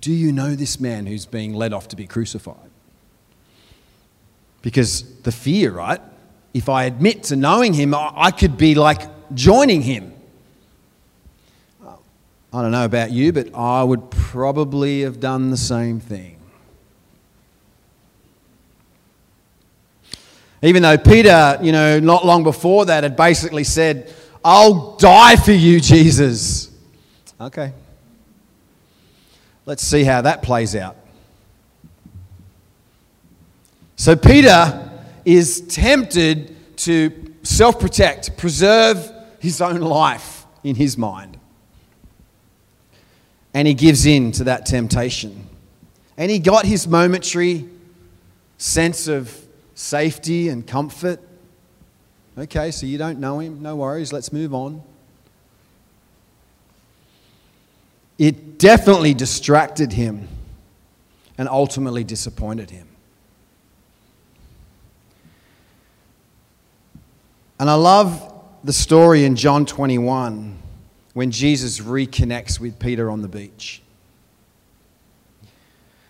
Do 0.00 0.12
you 0.12 0.32
know 0.32 0.54
this 0.54 0.78
man 0.78 1.06
who's 1.06 1.24
being 1.24 1.54
led 1.54 1.72
off 1.72 1.88
to 1.88 1.96
be 1.96 2.06
crucified? 2.06 2.56
Because 4.60 5.20
the 5.22 5.32
fear, 5.32 5.72
right? 5.72 6.00
if 6.54 6.68
I 6.68 6.84
admit 6.84 7.24
to 7.24 7.36
knowing 7.36 7.72
him, 7.72 7.94
I 7.94 8.30
could 8.30 8.56
be 8.56 8.74
like 8.74 9.02
joining 9.34 9.82
him. 9.82 10.11
I 12.52 12.60
don't 12.60 12.70
know 12.70 12.84
about 12.84 13.10
you, 13.10 13.32
but 13.32 13.54
I 13.54 13.82
would 13.82 14.10
probably 14.10 15.02
have 15.02 15.20
done 15.20 15.50
the 15.50 15.56
same 15.56 16.00
thing. 16.00 16.36
Even 20.62 20.82
though 20.82 20.98
Peter, 20.98 21.58
you 21.62 21.72
know, 21.72 21.98
not 21.98 22.24
long 22.24 22.44
before 22.44 22.86
that 22.86 23.02
had 23.02 23.16
basically 23.16 23.64
said, 23.64 24.12
I'll 24.44 24.96
die 24.96 25.36
for 25.36 25.52
you, 25.52 25.80
Jesus. 25.80 26.70
Okay. 27.40 27.72
Let's 29.66 29.82
see 29.82 30.04
how 30.04 30.22
that 30.22 30.42
plays 30.42 30.76
out. 30.76 30.96
So, 33.96 34.16
Peter 34.16 34.90
is 35.24 35.60
tempted 35.62 36.76
to 36.78 37.34
self 37.42 37.78
protect, 37.78 38.36
preserve 38.36 39.12
his 39.38 39.60
own 39.60 39.80
life 39.80 40.44
in 40.64 40.74
his 40.74 40.98
mind. 40.98 41.31
And 43.54 43.68
he 43.68 43.74
gives 43.74 44.06
in 44.06 44.32
to 44.32 44.44
that 44.44 44.66
temptation. 44.66 45.46
And 46.16 46.30
he 46.30 46.38
got 46.38 46.64
his 46.64 46.86
momentary 46.86 47.68
sense 48.58 49.08
of 49.08 49.36
safety 49.74 50.48
and 50.48 50.66
comfort. 50.66 51.20
Okay, 52.38 52.70
so 52.70 52.86
you 52.86 52.96
don't 52.96 53.18
know 53.18 53.40
him, 53.40 53.60
no 53.60 53.76
worries, 53.76 54.12
let's 54.12 54.32
move 54.32 54.54
on. 54.54 54.82
It 58.18 58.58
definitely 58.58 59.14
distracted 59.14 59.92
him 59.92 60.28
and 61.36 61.48
ultimately 61.48 62.04
disappointed 62.04 62.70
him. 62.70 62.88
And 67.58 67.68
I 67.68 67.74
love 67.74 68.32
the 68.64 68.72
story 68.72 69.24
in 69.24 69.36
John 69.36 69.66
21 69.66 70.61
when 71.12 71.30
Jesus 71.30 71.80
reconnects 71.80 72.58
with 72.58 72.78
Peter 72.78 73.10
on 73.10 73.22
the 73.22 73.28
beach. 73.28 73.82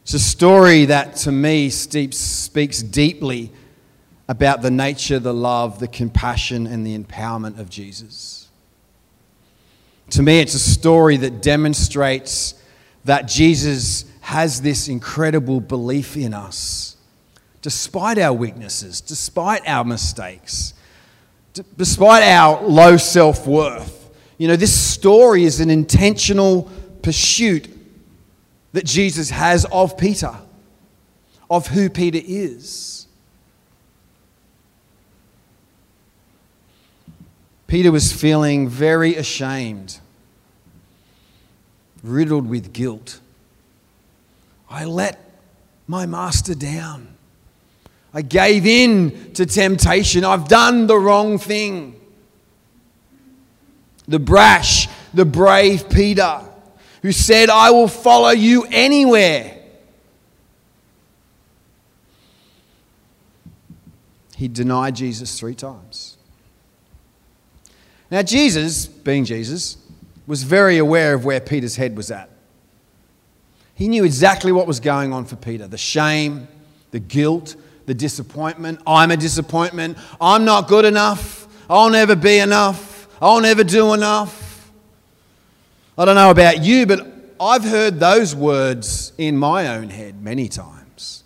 It's 0.03 0.15
a 0.15 0.19
story 0.19 0.87
that 0.87 1.17
to 1.17 1.33
me 1.33 1.71
speaks 1.71 2.83
deeply 2.83 3.53
about 4.29 4.63
the 4.63 4.71
nature, 4.71 5.19
the 5.19 5.35
love, 5.35 5.79
the 5.79 5.89
compassion, 5.89 6.67
and 6.67 6.87
the 6.87 6.99
empowerment 6.99 7.59
of 7.59 7.69
Jesus. 7.69 8.49
To 10.11 10.23
me, 10.23 10.41
it's 10.41 10.55
a 10.55 10.59
story 10.59 11.17
that 11.19 11.43
demonstrates 11.43 12.55
that 13.05 13.27
Jesus 13.27 14.05
has 14.21 14.63
this 14.63 14.89
incredible 14.89 15.61
belief 15.61 16.17
in 16.17 16.35
us, 16.35 16.97
despite 17.61 18.19
our 18.19 18.33
weaknesses, 18.33 19.01
despite 19.01 19.67
our 19.67 19.85
mistakes 19.85 20.75
despite 21.77 22.23
our 22.23 22.63
low 22.63 22.97
self 22.97 23.47
worth. 23.47 24.02
You 24.43 24.49
know, 24.49 24.57
this 24.57 24.75
story 24.75 25.45
is 25.45 25.61
an 25.61 25.71
intentional 25.71 26.69
pursuit 27.01 27.69
that 28.73 28.85
Jesus 28.85 29.31
has 29.31 29.65
of 29.71 29.97
Peter, 29.97 30.35
of 31.49 31.69
who 31.69 31.89
Peter 31.89 32.19
is. 32.21 33.07
Peter 37.69 37.93
was 37.93 38.13
feeling 38.13 38.69
very 38.69 39.15
ashamed, 39.15 40.01
riddled 42.03 42.49
with 42.49 42.73
guilt. 42.73 43.21
I 44.69 44.87
let 44.87 45.21
my 45.87 46.05
master 46.05 46.57
down. 46.57 47.15
I 48.13 48.23
gave 48.23 48.67
in 48.67 49.35
to 49.35 49.47
temptation. 49.47 50.25
I've 50.25 50.49
done 50.49 50.89
the 50.89 50.99
wrong 50.99 51.39
thing. 51.39 52.02
The 54.13 54.19
brash, 54.19 54.89
the 55.15 55.25
brave 55.25 55.89
Peter, 55.89 56.43
who 57.01 57.13
said, 57.13 57.49
I 57.49 57.71
will 57.71 57.89
follow 57.89 58.29
you 58.29 58.67
anywhere. 58.71 59.59
He 64.37 64.49
denied 64.49 64.97
Jesus 64.97 65.41
three 65.41 65.55
times. 65.55 66.19
Now, 68.11 68.21
Jesus, 68.21 68.87
being 68.87 69.25
Jesus, 69.25 69.79
was 70.27 70.43
very 70.43 70.77
aware 70.77 71.15
of 71.15 71.25
where 71.25 71.41
Peter's 71.41 71.77
head 71.77 71.97
was 71.97 72.11
at. 72.11 72.29
He 73.75 73.89
knew 73.89 74.05
exactly 74.05 74.53
what 74.53 74.67
was 74.67 74.79
going 74.79 75.15
on 75.15 75.25
for 75.25 75.37
Peter 75.37 75.67
the 75.67 75.79
shame, 75.79 76.49
the 76.91 77.01
guilt, 77.01 77.57
the 77.87 77.95
disappointment. 77.95 78.79
I'm 78.87 79.11
a 79.11 79.17
disappointment. 79.17 79.97
I'm 80.21 80.45
not 80.45 80.69
good 80.69 80.85
enough. 80.85 81.49
I'll 81.71 81.89
never 81.89 82.15
be 82.15 82.37
enough. 82.37 82.92
I'll 83.23 83.41
never 83.41 83.63
do 83.63 83.95
enough. 83.95 84.73
I 85.97 86.05
don't 86.05 86.17
know 86.17 86.33
about 86.33 86.65
you, 86.65 86.87
but 86.87 87.07
I've 87.41 87.63
heard 87.63 88.01
those 88.01 88.35
words 88.35 89.13
in 89.17 89.37
my 89.37 89.77
own 89.77 89.91
head 89.91 90.21
many 90.21 90.49
times. 90.49 91.23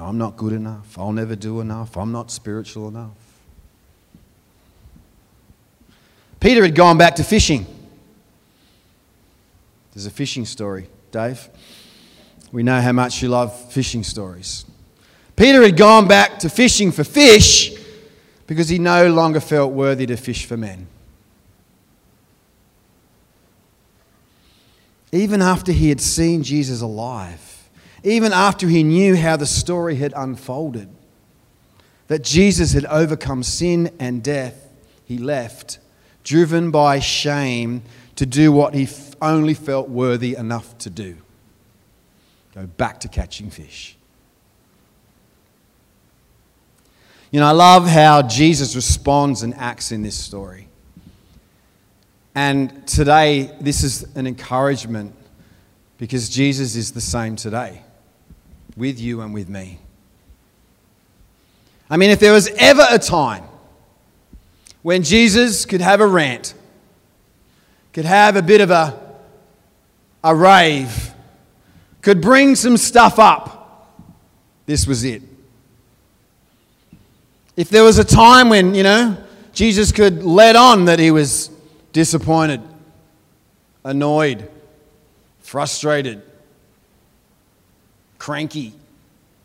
I'm 0.00 0.18
not 0.18 0.36
good 0.36 0.52
enough. 0.52 0.98
I'll 0.98 1.12
never 1.12 1.36
do 1.36 1.60
enough. 1.60 1.96
I'm 1.96 2.10
not 2.10 2.32
spiritual 2.32 2.88
enough. 2.88 3.12
Peter 6.40 6.64
had 6.64 6.74
gone 6.74 6.98
back 6.98 7.14
to 7.16 7.22
fishing. 7.22 7.64
There's 9.92 10.06
a 10.06 10.10
fishing 10.10 10.44
story, 10.44 10.88
Dave. 11.12 11.48
We 12.50 12.64
know 12.64 12.80
how 12.80 12.90
much 12.90 13.22
you 13.22 13.28
love 13.28 13.72
fishing 13.72 14.02
stories. 14.02 14.64
Peter 15.36 15.62
had 15.62 15.76
gone 15.76 16.08
back 16.08 16.40
to 16.40 16.48
fishing 16.48 16.90
for 16.90 17.04
fish 17.04 17.73
because 18.46 18.68
he 18.68 18.78
no 18.78 19.08
longer 19.08 19.40
felt 19.40 19.72
worthy 19.72 20.06
to 20.06 20.16
fish 20.16 20.46
for 20.46 20.56
men. 20.56 20.86
Even 25.12 25.40
after 25.40 25.72
he 25.72 25.88
had 25.88 26.00
seen 26.00 26.42
Jesus 26.42 26.80
alive, 26.80 27.68
even 28.02 28.32
after 28.32 28.68
he 28.68 28.82
knew 28.82 29.16
how 29.16 29.36
the 29.36 29.46
story 29.46 29.96
had 29.96 30.12
unfolded, 30.16 30.88
that 32.08 32.22
Jesus 32.22 32.72
had 32.72 32.84
overcome 32.86 33.42
sin 33.42 33.94
and 33.98 34.22
death, 34.22 34.68
he 35.04 35.16
left, 35.16 35.78
driven 36.22 36.70
by 36.70 36.98
shame 36.98 37.82
to 38.16 38.26
do 38.26 38.52
what 38.52 38.74
he 38.74 38.88
only 39.22 39.54
felt 39.54 39.88
worthy 39.88 40.34
enough 40.34 40.76
to 40.78 40.90
do 40.90 41.16
go 42.54 42.66
back 42.66 43.00
to 43.00 43.08
catching 43.08 43.50
fish. 43.50 43.96
You 47.34 47.40
know, 47.40 47.46
I 47.46 47.50
love 47.50 47.88
how 47.88 48.22
Jesus 48.22 48.76
responds 48.76 49.42
and 49.42 49.54
acts 49.54 49.90
in 49.90 50.02
this 50.02 50.16
story. 50.16 50.68
And 52.32 52.86
today, 52.86 53.50
this 53.60 53.82
is 53.82 54.04
an 54.14 54.28
encouragement 54.28 55.12
because 55.98 56.28
Jesus 56.28 56.76
is 56.76 56.92
the 56.92 57.00
same 57.00 57.34
today 57.34 57.82
with 58.76 59.00
you 59.00 59.20
and 59.20 59.34
with 59.34 59.48
me. 59.48 59.80
I 61.90 61.96
mean, 61.96 62.10
if 62.10 62.20
there 62.20 62.32
was 62.32 62.46
ever 62.56 62.86
a 62.88 63.00
time 63.00 63.42
when 64.82 65.02
Jesus 65.02 65.66
could 65.66 65.80
have 65.80 66.00
a 66.00 66.06
rant, 66.06 66.54
could 67.92 68.04
have 68.04 68.36
a 68.36 68.42
bit 68.42 68.60
of 68.60 68.70
a, 68.70 68.96
a 70.22 70.32
rave, 70.32 71.12
could 72.00 72.20
bring 72.20 72.54
some 72.54 72.76
stuff 72.76 73.18
up, 73.18 74.06
this 74.66 74.86
was 74.86 75.02
it. 75.02 75.33
If 77.56 77.68
there 77.68 77.84
was 77.84 77.98
a 77.98 78.04
time 78.04 78.48
when, 78.48 78.74
you 78.74 78.82
know, 78.82 79.16
Jesus 79.52 79.92
could 79.92 80.24
let 80.24 80.56
on 80.56 80.86
that 80.86 80.98
he 80.98 81.10
was 81.10 81.50
disappointed, 81.92 82.60
annoyed, 83.84 84.50
frustrated, 85.40 86.22
cranky, 88.18 88.74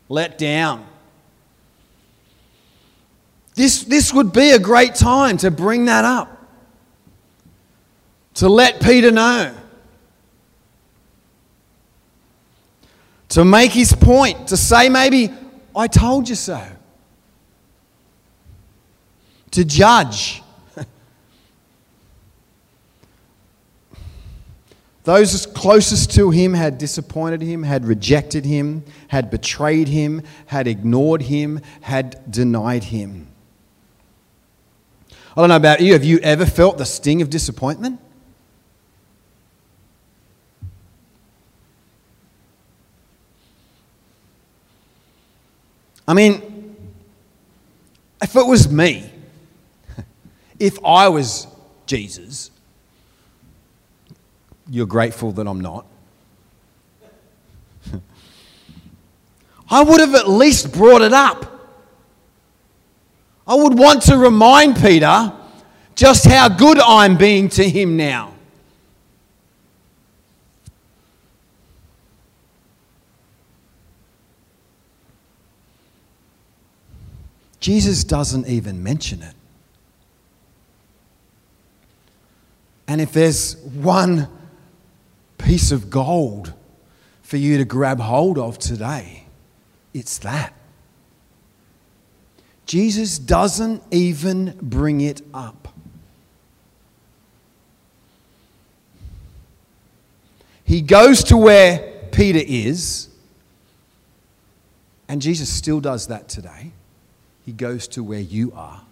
let 0.08 0.38
down. 0.38 0.84
This, 3.54 3.84
this 3.84 4.12
would 4.12 4.32
be 4.32 4.50
a 4.50 4.58
great 4.58 4.96
time 4.96 5.36
to 5.38 5.50
bring 5.50 5.84
that 5.84 6.04
up, 6.04 6.36
to 8.34 8.48
let 8.48 8.82
Peter 8.82 9.12
know, 9.12 9.54
to 13.28 13.44
make 13.44 13.70
his 13.70 13.92
point, 13.92 14.48
to 14.48 14.56
say, 14.56 14.88
maybe, 14.88 15.32
I 15.76 15.86
told 15.86 16.28
you 16.28 16.34
so 16.34 16.60
to 19.52 19.64
judge. 19.64 20.42
Those 25.04 25.46
closest 25.46 26.14
to 26.16 26.30
him 26.30 26.52
had 26.52 26.76
disappointed 26.76 27.40
him, 27.40 27.62
had 27.62 27.86
rejected 27.86 28.44
him, 28.44 28.84
had 29.08 29.30
betrayed 29.30 29.88
him, 29.88 30.22
had 30.46 30.66
ignored 30.66 31.22
him, 31.22 31.60
had 31.80 32.30
denied 32.30 32.84
him. 32.84 33.26
I 35.36 35.40
don't 35.40 35.48
know 35.48 35.56
about 35.56 35.80
you, 35.80 35.94
have 35.94 36.04
you 36.04 36.18
ever 36.18 36.44
felt 36.44 36.76
the 36.76 36.84
sting 36.84 37.22
of 37.22 37.30
disappointment? 37.30 37.98
I 46.06 46.12
mean, 46.12 46.76
if 48.20 48.36
it 48.36 48.46
was 48.46 48.68
me, 48.70 49.10
if 50.60 50.78
I 50.84 51.08
was 51.08 51.48
Jesus, 51.86 52.52
you're 54.68 54.86
grateful 54.86 55.32
that 55.32 55.48
I'm 55.48 55.60
not. 55.60 55.86
I 59.70 59.82
would 59.82 59.98
have 59.98 60.14
at 60.14 60.28
least 60.28 60.72
brought 60.72 61.02
it 61.02 61.12
up. 61.12 61.46
I 63.46 63.54
would 63.54 63.76
want 63.76 64.02
to 64.02 64.16
remind 64.16 64.76
Peter 64.76 65.32
just 65.96 66.26
how 66.26 66.48
good 66.48 66.78
I'm 66.78 67.16
being 67.16 67.48
to 67.50 67.68
him 67.68 67.96
now. 67.96 68.34
Jesus 77.58 78.04
doesn't 78.04 78.46
even 78.46 78.82
mention 78.82 79.22
it. 79.22 79.34
And 82.90 83.00
if 83.00 83.12
there's 83.12 83.54
one 83.56 84.26
piece 85.38 85.70
of 85.70 85.90
gold 85.90 86.52
for 87.22 87.36
you 87.36 87.56
to 87.58 87.64
grab 87.64 88.00
hold 88.00 88.36
of 88.36 88.58
today, 88.58 89.26
it's 89.94 90.18
that. 90.18 90.52
Jesus 92.66 93.20
doesn't 93.20 93.80
even 93.92 94.58
bring 94.60 95.02
it 95.02 95.22
up. 95.32 95.68
He 100.64 100.82
goes 100.82 101.22
to 101.24 101.36
where 101.36 102.08
Peter 102.10 102.42
is, 102.44 103.08
and 105.06 105.22
Jesus 105.22 105.48
still 105.48 105.78
does 105.80 106.08
that 106.08 106.28
today. 106.28 106.72
He 107.46 107.52
goes 107.52 107.86
to 107.86 108.02
where 108.02 108.18
you 108.18 108.52
are. 108.56 108.82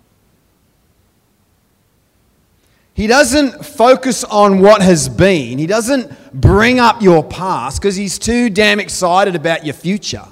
He 2.98 3.06
doesn't 3.06 3.64
focus 3.64 4.24
on 4.24 4.58
what 4.58 4.82
has 4.82 5.08
been. 5.08 5.58
He 5.58 5.68
doesn't 5.68 6.10
bring 6.34 6.80
up 6.80 7.00
your 7.00 7.22
past 7.22 7.80
because 7.80 7.94
he's 7.94 8.18
too 8.18 8.50
damn 8.50 8.80
excited 8.80 9.36
about 9.36 9.64
your 9.64 9.74
future. 9.74 10.24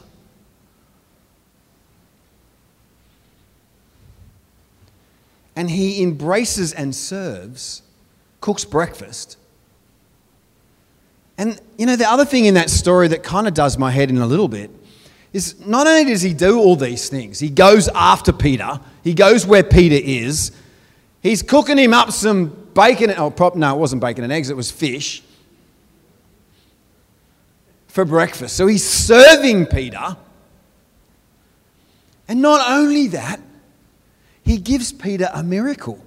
And 5.55 5.70
he 5.70 6.02
embraces 6.02 6.72
and 6.72 6.92
serves, 6.92 7.83
cooks 8.40 8.64
breakfast. 8.64 9.38
And, 11.38 11.61
you 11.79 11.87
know, 11.87 11.94
the 11.94 12.11
other 12.11 12.24
thing 12.24 12.46
in 12.46 12.55
that 12.55 12.68
story 12.68 13.07
that 13.07 13.22
kind 13.22 13.46
of 13.46 13.55
does 13.55 13.79
my 13.79 13.92
head 13.92 14.11
in 14.11 14.18
a 14.18 14.26
little 14.26 14.48
bit 14.48 14.72
is 15.33 15.64
not 15.64 15.87
only 15.87 16.05
does 16.11 16.22
he 16.22 16.35
do 16.35 16.59
all 16.59 16.74
these 16.74 17.09
things, 17.09 17.38
he 17.38 17.48
goes 17.48 17.87
after 17.94 18.33
Peter, 18.33 18.81
he 19.05 19.14
goes 19.14 19.46
where 19.46 19.62
Peter 19.62 20.00
is, 20.05 20.50
He's 21.27 21.43
cooking 21.43 21.77
him 21.77 21.93
up 21.93 22.12
some 22.12 22.69
bacon. 22.73 23.12
Oh, 23.17 23.31
prop, 23.31 23.57
no, 23.57 23.75
it 23.75 23.79
wasn't 23.79 24.01
bacon 24.01 24.23
and 24.23 24.33
eggs, 24.33 24.49
it 24.49 24.57
was 24.57 24.71
fish 24.71 25.25
for 27.89 28.05
breakfast. 28.05 28.57
So 28.57 28.69
he's 28.69 28.89
serving 28.89 29.67
Peter. 29.67 30.17
And 32.29 32.41
not 32.41 32.71
only 32.71 33.09
that, 33.09 33.41
he 34.45 34.59
gives 34.59 34.93
Peter 34.93 35.29
a 35.35 35.43
miracle. 35.43 36.01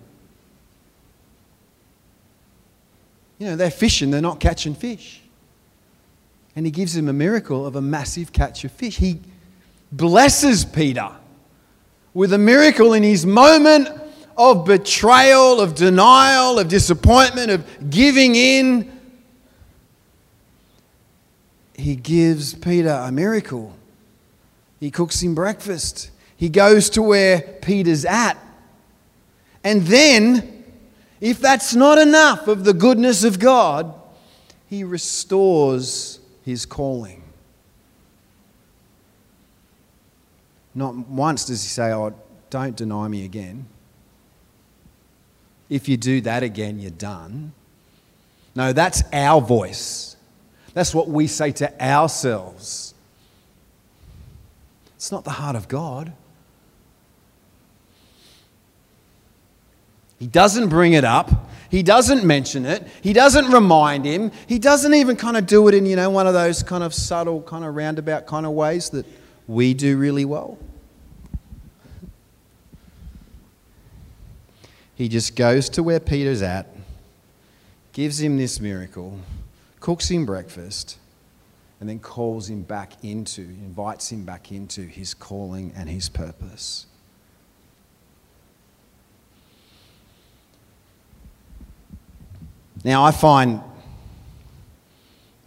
You 3.40 3.48
know, 3.48 3.56
they're 3.58 3.72
fishing, 3.72 4.12
they're 4.12 4.22
not 4.22 4.40
catching 4.40 4.74
fish. 4.74 5.22
And 6.56 6.66
he 6.66 6.72
gives 6.72 6.96
him 6.96 7.10
a 7.10 7.14
miracle 7.14 7.66
of 7.66 7.76
a 7.76 7.82
massive 7.82 8.32
catch 8.32 8.64
of 8.64 8.72
fish. 8.72 8.96
He 8.96 9.20
blesses 9.92 10.64
Peter 10.64 11.12
with 12.14 12.32
a 12.32 12.38
miracle 12.38 12.94
in 12.94 13.04
his 13.04 13.26
moment 13.26 13.90
of 14.40 14.64
betrayal, 14.64 15.60
of 15.60 15.76
denial, 15.76 16.60
of 16.60 16.70
disappointment, 16.70 17.52
of 17.52 17.90
giving 17.90 18.36
in, 18.36 18.90
he 21.76 21.98
gives 21.98 22.54
Peter 22.54 22.90
a 22.90 23.12
miracle. 23.12 23.76
He 24.80 24.92
cooks 24.92 25.22
him 25.22 25.36
breakfast. 25.36 26.10
He 26.38 26.48
goes 26.48 26.90
to 26.92 27.02
where 27.02 27.42
Peter's 27.42 28.06
at. 28.06 28.38
And 29.62 29.82
then, 29.84 30.64
if 31.20 31.40
that's 31.40 31.76
not 31.76 31.98
enough 31.98 32.48
of 32.48 32.64
the 32.64 32.74
goodness 32.74 33.26
of 33.26 33.40
God, 33.40 33.94
he 34.68 34.86
restores 34.86 36.22
his 36.46 36.66
calling. 36.66 37.24
Not 40.74 40.96
once 40.96 41.44
does 41.44 41.62
he 41.62 41.68
say, 41.68 41.92
Oh, 41.92 42.14
don't 42.50 42.78
deny 42.78 43.10
me 43.10 43.26
again. 43.26 43.68
If 45.70 45.88
you 45.88 45.98
do 45.98 46.22
that 46.22 46.44
again, 46.44 46.80
you're 46.80 46.92
done. 46.92 47.54
No, 48.56 48.74
that's 48.74 49.04
our 49.14 49.40
voice. 49.40 50.16
That's 50.74 50.94
what 50.94 51.08
we 51.08 51.28
say 51.28 51.52
to 51.54 51.84
ourselves. 51.84 52.94
It's 54.96 55.12
not 55.12 55.24
the 55.24 55.32
heart 55.32 55.56
of 55.56 55.68
God. 55.68 56.12
He 60.20 60.28
doesn't 60.28 60.68
bring 60.70 60.94
it 60.94 61.06
up. 61.06 61.50
He 61.70 61.84
doesn't 61.84 62.26
mention 62.26 62.66
it. 62.66 62.86
He 63.02 63.14
doesn't 63.14 63.52
remind 63.52 64.04
him. 64.04 64.32
He 64.48 64.60
doesn't 64.60 64.94
even 64.94 65.16
kind 65.16 65.38
of 65.38 65.46
do 65.46 65.68
it 65.68 65.74
in, 65.76 65.86
you 65.86 65.96
know, 65.96 66.10
one 66.10 66.28
of 66.28 66.34
those 66.34 66.64
kind 66.64 66.84
of 66.84 66.94
subtle, 66.94 67.42
kind 67.44 67.64
of 67.64 67.76
roundabout 67.76 68.26
kind 68.26 68.46
of 68.46 68.52
ways 68.52 68.90
that 68.90 69.06
we 69.48 69.74
do 69.74 69.98
really 69.98 70.26
well. 70.26 70.58
He 75.00 75.08
just 75.08 75.38
goes 75.38 75.70
to 75.70 75.82
where 75.82 76.02
Peter's 76.02 76.42
at, 76.42 76.68
gives 77.94 78.20
him 78.20 78.36
this 78.36 78.60
miracle, 78.60 79.18
cooks 79.80 80.10
him 80.10 80.26
breakfast, 80.26 80.98
and 81.80 81.88
then 81.88 82.00
calls 82.00 82.50
him 82.50 82.64
back 82.64 83.02
into, 83.02 83.44
invites 83.44 84.12
him 84.12 84.26
back 84.26 84.52
into 84.52 84.82
his 84.82 85.14
calling 85.14 85.72
and 85.74 85.88
his 85.88 86.10
purpose. 86.10 86.86
Now, 92.84 93.06
I 93.06 93.12
find 93.12 93.62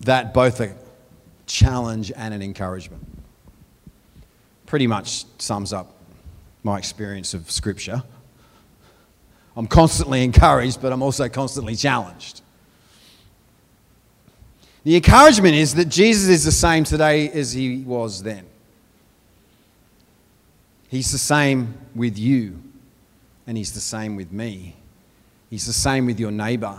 that 0.01 0.33
both 0.33 0.61
a 0.61 0.75
challenge 1.45 2.11
and 2.17 2.33
an 2.33 2.41
encouragement. 2.41 3.07
Pretty 4.65 4.87
much 4.87 5.27
sums 5.37 5.75
up 5.75 5.95
my 6.63 6.79
experience 6.79 7.35
of 7.35 7.51
Scripture. 7.51 8.03
I'm 9.57 9.67
constantly 9.67 10.25
encouraged, 10.25 10.81
but 10.81 10.93
I'm 10.93 11.03
also 11.03 11.29
constantly 11.29 11.77
challenged. 11.77 12.41
The 14.85 14.97
encouragement 14.97 15.55
is 15.55 15.75
that 15.75 15.87
Jesus 15.87 16.29
is 16.29 16.45
the 16.45 16.53
same 16.53 16.85
today 16.85 17.29
as 17.31 17.53
he 17.53 17.83
was 17.83 18.23
then. 18.23 18.47
He's 20.89 21.13
the 21.13 21.19
same 21.19 21.75
with 21.95 22.19
you, 22.19 22.61
and 23.47 23.57
he's 23.57 23.73
the 23.73 23.81
same 23.81 24.17
with 24.17 24.33
me. 24.33 24.77
He's 25.51 25.67
the 25.67 25.73
same 25.73 26.07
with 26.07 26.19
your 26.19 26.31
neighbor. 26.31 26.79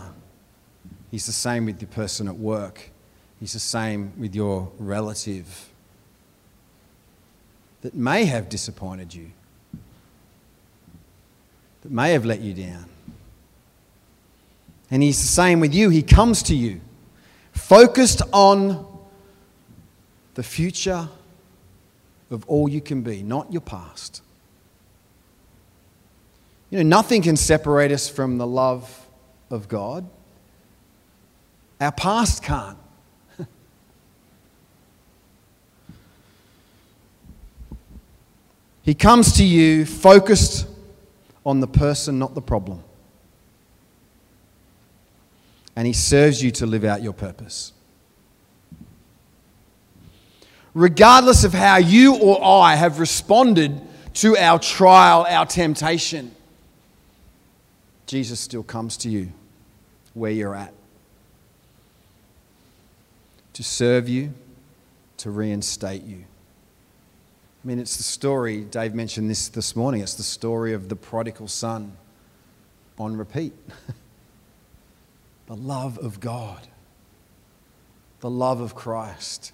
He's 1.10 1.26
the 1.26 1.32
same 1.32 1.64
with 1.66 1.78
the 1.78 1.86
person 1.86 2.28
at 2.28 2.36
work. 2.36 2.90
He's 3.40 3.52
the 3.52 3.58
same 3.60 4.12
with 4.18 4.34
your 4.34 4.70
relative 4.78 5.70
that 7.82 7.94
may 7.94 8.24
have 8.24 8.48
disappointed 8.48 9.14
you, 9.14 9.30
that 11.84 11.92
may 11.92 12.12
have 12.12 12.24
let 12.24 12.40
you 12.40 12.54
down. 12.54 12.86
And 14.90 15.02
He's 15.02 15.20
the 15.20 15.28
same 15.28 15.60
with 15.60 15.72
you. 15.74 15.90
He 15.90 16.02
comes 16.02 16.42
to 16.44 16.56
you 16.56 16.80
focused 17.52 18.22
on 18.32 18.86
the 20.34 20.42
future 20.42 21.08
of 22.30 22.44
all 22.48 22.68
you 22.68 22.80
can 22.80 23.02
be, 23.02 23.22
not 23.22 23.52
your 23.52 23.60
past. 23.60 24.22
You 26.70 26.78
know, 26.78 26.88
nothing 26.88 27.22
can 27.22 27.36
separate 27.36 27.92
us 27.92 28.08
from 28.08 28.38
the 28.38 28.46
love 28.46 29.06
of 29.50 29.68
God. 29.68 30.08
Our 31.80 31.92
past 31.92 32.42
can't. 32.42 32.78
he 38.82 38.94
comes 38.94 39.34
to 39.34 39.44
you 39.44 39.86
focused 39.86 40.66
on 41.44 41.60
the 41.60 41.66
person, 41.66 42.18
not 42.18 42.34
the 42.34 42.42
problem. 42.42 42.82
And 45.76 45.86
he 45.86 45.92
serves 45.92 46.42
you 46.42 46.50
to 46.52 46.66
live 46.66 46.84
out 46.84 47.02
your 47.02 47.12
purpose. 47.12 47.72
Regardless 50.72 51.44
of 51.44 51.52
how 51.52 51.76
you 51.76 52.16
or 52.16 52.42
I 52.44 52.74
have 52.74 52.98
responded 52.98 53.80
to 54.14 54.36
our 54.36 54.58
trial, 54.58 55.26
our 55.28 55.46
temptation, 55.46 56.34
Jesus 58.06 58.40
still 58.40 58.62
comes 58.62 58.96
to 58.98 59.08
you 59.08 59.32
where 60.14 60.30
you're 60.30 60.54
at 60.54 60.72
to 63.54 63.62
serve 63.62 64.08
you, 64.08 64.34
to 65.16 65.30
reinstate 65.30 66.02
you. 66.02 66.24
I 67.64 67.66
mean, 67.66 67.78
it's 67.78 67.96
the 67.96 68.02
story, 68.02 68.60
Dave 68.60 68.94
mentioned 68.94 69.30
this 69.30 69.48
this 69.48 69.74
morning, 69.74 70.02
it's 70.02 70.14
the 70.14 70.22
story 70.22 70.74
of 70.74 70.90
the 70.90 70.96
prodigal 70.96 71.48
son 71.48 71.96
on 72.98 73.16
repeat. 73.16 73.54
the 75.46 75.56
love 75.56 75.96
of 75.96 76.20
God, 76.20 76.68
the 78.20 78.28
love 78.28 78.60
of 78.60 78.74
Christ. 78.74 79.52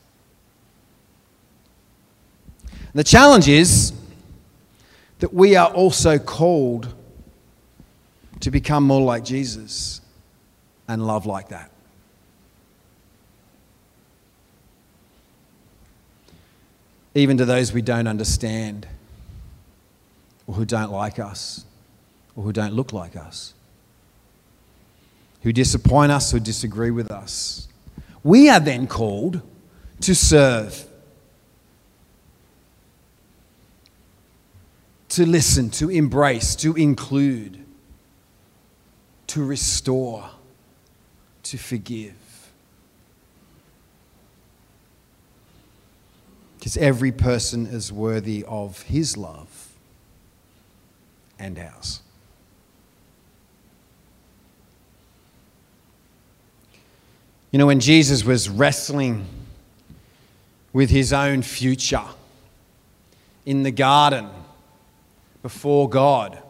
the 2.95 3.05
challenge 3.05 3.47
is 3.47 3.93
that 5.21 5.33
we 5.33 5.55
are 5.55 5.73
also 5.73 6.19
called 6.19 6.93
to 8.41 8.51
become 8.51 8.83
more 8.83 9.03
like 9.03 9.25
Jesus 9.25 10.01
and 10.89 11.07
love 11.07 11.27
like 11.27 11.51
that. 11.51 11.71
Even 17.15 17.37
to 17.39 17.45
those 17.45 17.73
we 17.73 17.83
don't 17.83 18.07
understand, 18.07 18.87
or 20.47 20.55
who 20.55 20.65
don't 20.65 20.93
like 20.93 21.19
us, 21.19 21.65
or 22.37 22.45
who 22.45 22.53
don't 22.53 22.75
look 22.75 22.93
like 22.93 23.17
us, 23.17 23.55
who 25.43 25.53
disappoint 25.53 26.13
us 26.13 26.33
or 26.33 26.39
disagree 26.39 26.91
with 26.91 27.11
us. 27.11 27.69
We 28.23 28.49
are 28.49 28.61
then 28.61 28.87
called 28.87 29.43
to 30.03 30.15
serve, 30.15 30.87
to 35.09 35.27
listen, 35.27 35.71
to 35.71 35.91
embrace, 35.91 36.55
to 36.57 36.77
include, 36.77 37.65
to 39.29 39.45
restore, 39.45 40.31
to 41.43 41.59
forgive. 41.59 42.15
Because 46.61 46.77
every 46.77 47.11
person 47.11 47.67
is 47.67 47.91
worthy 47.91 48.45
of 48.47 48.83
his 48.83 49.17
love 49.17 49.73
and 51.39 51.59
ours. 51.59 52.03
You 57.51 57.59
know, 57.59 57.67
when 57.67 57.81
Jesus 57.81 58.27
was 58.27 58.51
wrestling 58.51 59.27
with 60.75 60.91
his 60.91 61.15
own 61.15 61.41
future 61.41 62.05
in 63.47 63.63
the 63.63 63.71
garden 63.71 64.29
before 65.43 65.89
God, 65.89 66.43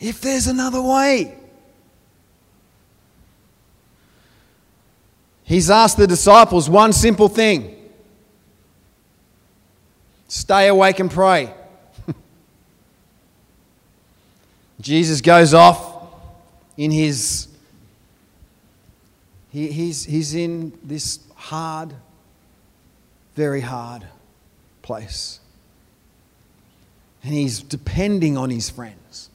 if 0.00 0.20
there's 0.20 0.48
another 0.48 0.82
way, 0.82 1.38
he's 5.44 5.70
asked 5.70 5.98
the 5.98 6.08
disciples 6.08 6.68
one 6.68 6.92
simple 6.92 7.28
thing 7.28 7.75
Stay 10.28 10.68
awake 10.68 10.98
and 10.98 11.10
pray. 11.10 11.52
Jesus 14.80 15.20
goes 15.20 15.54
off 15.54 16.04
in 16.76 16.90
his. 16.90 17.48
He, 19.50 19.68
he's, 19.68 20.04
he's 20.04 20.34
in 20.34 20.72
this 20.82 21.20
hard, 21.34 21.94
very 23.34 23.60
hard 23.60 24.06
place. 24.82 25.40
And 27.22 27.32
he's 27.32 27.60
depending 27.60 28.36
on 28.36 28.50
his 28.50 28.68
friends. 28.68 29.30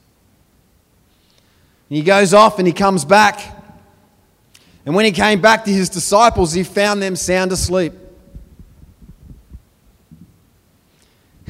And 1.88 1.96
he 1.96 2.02
goes 2.02 2.32
off 2.32 2.58
and 2.58 2.66
he 2.66 2.72
comes 2.72 3.04
back. 3.04 3.40
And 4.84 4.94
when 4.94 5.04
he 5.04 5.12
came 5.12 5.40
back 5.40 5.64
to 5.64 5.70
his 5.70 5.88
disciples, 5.88 6.52
he 6.52 6.62
found 6.62 7.02
them 7.02 7.16
sound 7.16 7.52
asleep. 7.52 7.92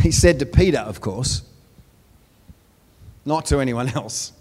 He 0.03 0.11
said 0.11 0.41
to 0.41 0.47
Peter, 0.47 0.81
of 0.81 1.01
course, 1.01 1.43
not 3.25 3.47
to 3.47 3.61
anyone 3.61 3.89
else. 3.89 4.33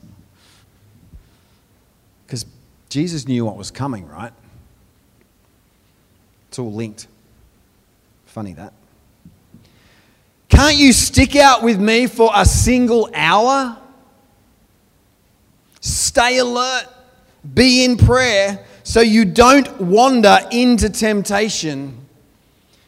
Because 2.26 2.48
Jesus 2.90 3.28
knew 3.28 3.46
what 3.46 3.58
was 3.58 3.70
coming, 3.70 4.08
right? 4.08 4.34
It's 6.50 6.58
all 6.58 6.74
linked. 6.74 7.06
Funny 8.26 8.54
that. 8.54 8.74
Can't 10.50 10.78
you 10.78 10.94
stick 10.94 11.36
out 11.36 11.62
with 11.62 11.80
me 11.80 12.08
for 12.08 12.32
a 12.34 12.44
single 12.44 13.10
hour? 13.14 13.78
Stay 15.80 16.40
alert, 16.40 16.88
be 17.54 17.86
in 17.86 17.98
prayer, 17.98 18.66
so 18.84 19.00
you 19.00 19.26
don't 19.26 19.80
wander 19.80 20.40
into 20.52 20.90
temptation 20.90 22.04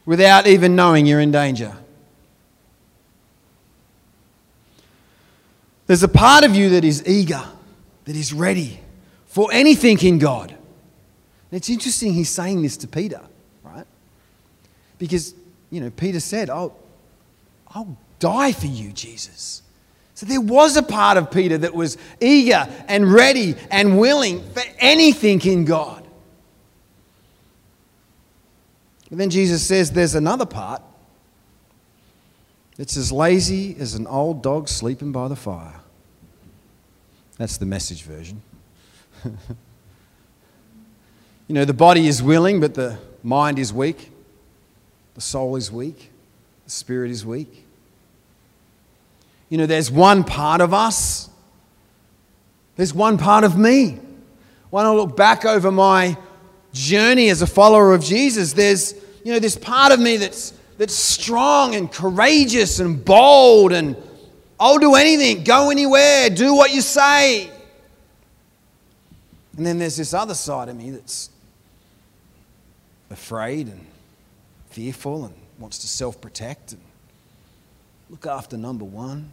without 0.06 0.48
even 0.48 0.76
knowing 0.76 1.06
you're 1.06 1.20
in 1.20 1.32
danger. 1.32 1.78
There's 5.88 6.04
a 6.04 6.08
part 6.08 6.44
of 6.44 6.56
you 6.56 6.70
that 6.72 6.84
is 6.84 7.06
eager, 7.08 7.44
that 8.06 8.16
is 8.16 8.34
ready 8.34 8.80
for 9.26 9.50
anything 9.52 10.00
in 10.00 10.20
God. 10.20 10.52
And 10.52 11.58
it's 11.58 11.70
interesting 11.70 12.14
he's 12.14 12.30
saying 12.30 12.62
this 12.62 12.78
to 12.78 12.88
Peter, 12.88 13.22
right? 13.64 13.86
Because, 14.98 15.36
you 15.70 15.82
know, 15.82 15.90
Peter 15.90 16.20
said, 16.20 16.50
I'll, 16.50 16.76
I'll 17.68 17.98
die 18.20 18.54
for 18.54 18.68
you, 18.68 18.92
Jesus. 18.92 19.62
So 20.16 20.26
there 20.26 20.42
was 20.42 20.78
a 20.78 20.84
part 20.84 21.18
of 21.18 21.32
Peter 21.32 21.58
that 21.58 21.74
was 21.74 21.98
eager 22.22 22.68
and 22.88 23.12
ready 23.12 23.56
and 23.70 24.00
willing 24.00 24.44
for 24.54 24.64
anything 24.78 25.42
in 25.42 25.66
God. 25.66 26.08
But 29.10 29.18
then 29.18 29.30
Jesus 29.30 29.64
says 29.66 29.92
there's 29.92 30.16
another 30.16 30.46
part 30.46 30.82
it's 32.78 32.98
as 32.98 33.12
lazy 33.12 33.76
as 33.80 33.94
an 33.94 34.08
old 34.08 34.42
dog 34.42 34.68
sleeping 34.68 35.12
by 35.12 35.28
the 35.28 35.36
fire. 35.36 35.82
That's 37.38 37.58
the 37.58 37.66
message 37.66 38.04
version. 38.04 38.42
you 39.26 39.34
know, 41.50 41.66
the 41.66 41.74
body 41.74 42.08
is 42.08 42.22
willing, 42.22 42.60
but 42.60 42.74
the 42.74 42.98
mind 43.22 43.60
is 43.60 43.72
weak. 43.72 44.12
The 45.16 45.22
soul 45.22 45.56
is 45.56 45.72
weak. 45.72 46.12
The 46.66 46.72
spirit 46.72 47.12
is 47.12 47.26
weak. 47.26 47.66
You 49.50 49.58
know, 49.58 49.66
there's 49.66 49.92
one 49.92 50.24
part 50.24 50.62
of 50.62 50.74
us, 50.74 51.30
there's 52.76 52.94
one 52.94 53.20
part 53.20 53.44
of 53.44 53.58
me. 53.58 54.00
When 54.72 54.84
I 54.84 54.92
look 54.92 55.16
back 55.16 55.46
over 55.46 55.72
my 55.72 56.18
journey 56.74 57.30
as 57.30 57.44
a 57.44 57.48
follower 57.48 57.94
of 57.94 58.04
Jesus, 58.04 58.54
there's, 58.54 58.96
you 59.24 59.32
know, 59.32 59.38
this 59.38 59.56
part 59.56 59.92
of 59.92 60.00
me 60.00 60.18
that's 60.18 60.54
that's 60.78 60.96
strong 60.96 61.76
and 61.76 61.92
courageous 61.92 62.80
and 62.80 63.04
bold 63.04 63.74
and 63.74 63.96
I'll 64.60 64.78
do 64.78 64.96
anything, 64.96 65.44
go 65.44 65.72
anywhere, 65.72 66.30
do 66.30 66.56
what 66.56 66.74
you 66.74 66.82
say. 66.82 67.50
And 69.58 69.66
then 69.66 69.78
there's 69.78 69.98
this 69.98 70.14
other 70.14 70.34
side 70.34 70.70
of 70.70 70.76
me 70.76 70.92
that's 70.92 71.30
afraid 73.10 73.68
and 73.68 73.86
fearful 74.70 75.26
and 75.26 75.36
wants 75.60 75.80
to 75.80 75.88
self 75.88 76.20
protect 76.20 76.72
and 76.72 76.82
look 78.10 78.26
after 78.26 78.58
number 78.58 78.86
one. 78.86 79.32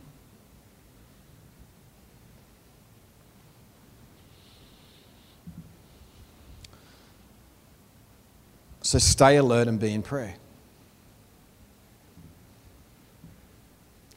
So 8.83 8.99
stay 8.99 9.37
alert 9.37 9.69
and 9.69 9.79
be 9.79 9.95
in 9.95 10.03
prayer. 10.03 10.35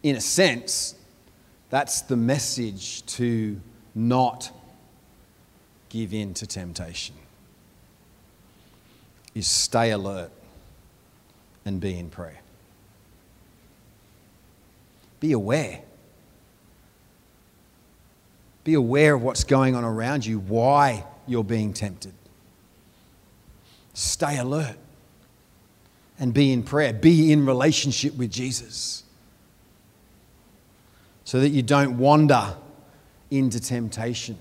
In 0.03 0.17
a 0.17 0.21
sense, 0.21 0.95
that's 1.69 2.01
the 2.01 2.17
message 2.17 3.05
to 3.05 3.59
not 3.95 4.51
give 5.89 6.13
in 6.13 6.33
to 6.35 6.45
temptation. 6.45 7.15
Is 9.33 9.47
stay 9.47 9.91
alert 9.91 10.31
and 11.65 11.79
be 11.79 11.97
in 11.97 12.09
prayer. 12.09 12.41
Be 15.19 15.31
aware. 15.31 15.81
Be 18.63 18.75
aware 18.75 19.15
of 19.15 19.23
what's 19.23 19.43
going 19.43 19.75
on 19.75 19.83
around 19.83 20.25
you, 20.25 20.39
why 20.39 21.05
you're 21.25 21.43
being 21.43 21.73
tempted. 21.73 22.13
Stay 23.93 24.37
alert 24.37 24.77
and 26.19 26.33
be 26.33 26.51
in 26.51 26.63
prayer. 26.63 26.93
Be 26.93 27.31
in 27.31 27.45
relationship 27.45 28.15
with 28.15 28.31
Jesus 28.31 29.02
so 31.25 31.39
that 31.39 31.49
you 31.49 31.61
don't 31.61 31.97
wander 31.97 32.55
into 33.31 33.59
temptation, 33.59 34.37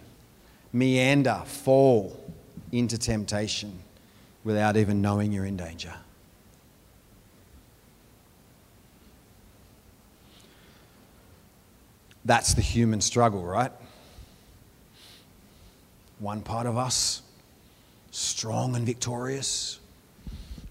meander, 0.73 1.43
fall 1.47 2.19
into 2.73 2.99
temptation 2.99 3.79
without 4.45 4.77
even 4.77 5.01
knowing 5.01 5.33
you're 5.33 5.45
in 5.45 5.57
danger. 5.57 5.95
That's 12.25 12.55
the 12.55 12.63
human 12.63 13.01
struggle, 13.01 13.45
right? 13.45 13.73
One 16.19 16.41
part 16.41 16.67
of 16.67 16.77
us, 16.77 17.23
strong 18.13 18.77
and 18.77 18.87
victorious, 18.87 19.81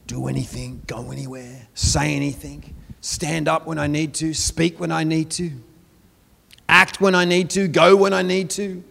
do 0.08 0.28
anything, 0.28 0.82
go 0.88 1.12
anywhere, 1.12 1.68
say 1.74 2.16
anything, 2.16 2.74
stand 3.02 3.48
up 3.48 3.66
when 3.66 3.78
I 3.78 3.88
need 3.88 4.14
to, 4.16 4.34
speak 4.34 4.80
when 4.80 4.92
I 4.92 5.04
need 5.04 5.30
to 5.32 5.52
act 6.72 7.02
when 7.02 7.14
I 7.14 7.26
need 7.26 7.52
to, 7.52 7.68
go 7.68 7.96
when 7.96 8.14
I 8.14 8.24
need 8.24 8.50
to. 8.52 8.64
And 8.64 8.84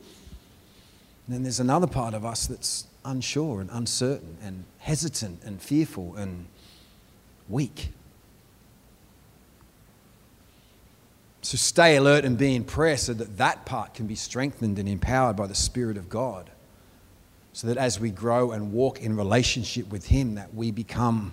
then 1.28 1.42
there's 1.42 1.58
another 1.58 1.86
part 1.86 2.14
of 2.14 2.24
us 2.24 2.46
that's 2.46 2.86
unsure 3.04 3.60
and 3.60 3.70
uncertain 3.72 4.36
and 4.42 4.64
hesitant 4.78 5.42
and 5.42 5.60
fearful 5.60 6.14
and 6.14 6.46
weak. 7.48 7.88
So 11.42 11.56
stay 11.56 11.96
alert 11.96 12.24
and 12.26 12.36
be 12.36 12.54
in 12.54 12.64
prayer 12.64 12.98
so 12.98 13.14
that 13.14 13.38
that 13.38 13.64
part 13.64 13.94
can 13.94 14.06
be 14.06 14.14
strengthened 14.14 14.78
and 14.78 14.88
empowered 14.88 15.36
by 15.36 15.46
the 15.46 15.54
Spirit 15.54 15.96
of 15.96 16.10
God. 16.10 16.50
So 17.54 17.66
that 17.66 17.78
as 17.78 17.98
we 17.98 18.10
grow 18.10 18.52
and 18.52 18.72
walk 18.72 19.00
in 19.00 19.16
relationship 19.16 19.88
with 19.88 20.06
Him, 20.06 20.34
that 20.34 20.54
we 20.54 20.70
become 20.70 21.32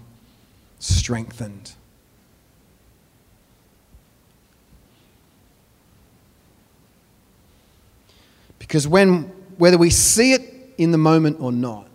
strengthened. 0.80 1.74
Because 8.68 8.88
when, 8.88 9.24
whether 9.58 9.78
we 9.78 9.90
see 9.90 10.34
it 10.34 10.74
in 10.78 10.92
the 10.92 10.98
moment 10.98 11.38
or 11.40 11.52
not, 11.52 11.88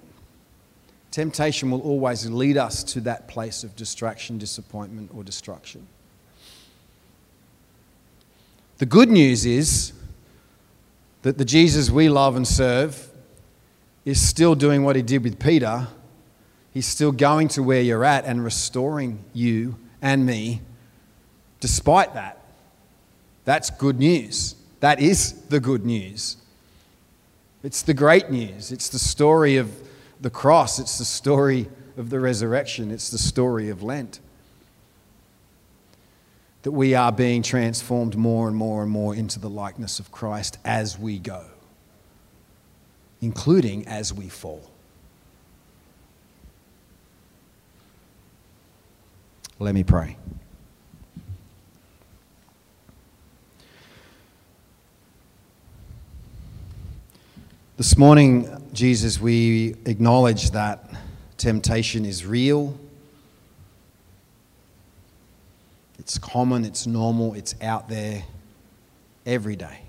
temptation 1.10 1.70
will 1.70 1.82
always 1.82 2.28
lead 2.28 2.56
us 2.56 2.82
to 2.84 3.00
that 3.02 3.28
place 3.28 3.62
of 3.62 3.76
distraction, 3.76 4.38
disappointment, 4.38 5.10
or 5.14 5.22
destruction. 5.22 5.86
The 8.78 8.86
good 8.86 9.10
news 9.10 9.44
is 9.44 9.92
that 11.20 11.38
the 11.38 11.44
Jesus 11.44 11.90
we 11.90 12.08
love 12.08 12.36
and 12.36 12.48
serve 12.48 13.10
is 14.04 14.20
still 14.20 14.54
doing 14.54 14.82
what 14.82 14.96
he 14.96 15.02
did 15.02 15.22
with 15.22 15.38
Peter. 15.38 15.86
He's 16.72 16.86
still 16.86 17.12
going 17.12 17.48
to 17.48 17.62
where 17.62 17.82
you're 17.82 18.04
at 18.04 18.24
and 18.24 18.42
restoring 18.42 19.22
you 19.34 19.76
and 20.00 20.24
me 20.26 20.62
despite 21.60 22.14
that. 22.14 22.40
That's 23.44 23.70
good 23.70 23.98
news. 23.98 24.56
That 24.80 25.00
is 25.00 25.32
the 25.42 25.60
good 25.60 25.84
news. 25.84 26.38
It's 27.62 27.82
the 27.82 27.94
great 27.94 28.30
news. 28.30 28.72
It's 28.72 28.88
the 28.88 28.98
story 28.98 29.56
of 29.56 29.70
the 30.20 30.30
cross. 30.30 30.78
It's 30.78 30.98
the 30.98 31.04
story 31.04 31.68
of 31.96 32.10
the 32.10 32.18
resurrection. 32.18 32.90
It's 32.90 33.10
the 33.10 33.18
story 33.18 33.68
of 33.68 33.82
Lent. 33.82 34.20
That 36.62 36.72
we 36.72 36.94
are 36.94 37.12
being 37.12 37.42
transformed 37.42 38.16
more 38.16 38.48
and 38.48 38.56
more 38.56 38.82
and 38.82 38.90
more 38.90 39.14
into 39.14 39.38
the 39.38 39.50
likeness 39.50 39.98
of 39.98 40.10
Christ 40.10 40.58
as 40.64 40.98
we 40.98 41.18
go, 41.18 41.44
including 43.20 43.86
as 43.86 44.12
we 44.12 44.28
fall. 44.28 44.70
Let 49.58 49.74
me 49.74 49.84
pray. 49.84 50.16
This 57.82 57.98
morning, 57.98 58.48
Jesus, 58.72 59.20
we 59.20 59.74
acknowledge 59.86 60.52
that 60.52 60.88
temptation 61.36 62.04
is 62.04 62.24
real. 62.24 62.78
It's 65.98 66.16
common, 66.16 66.64
it's 66.64 66.86
normal, 66.86 67.34
it's 67.34 67.56
out 67.60 67.88
there 67.88 68.22
every 69.26 69.56
day. 69.56 69.80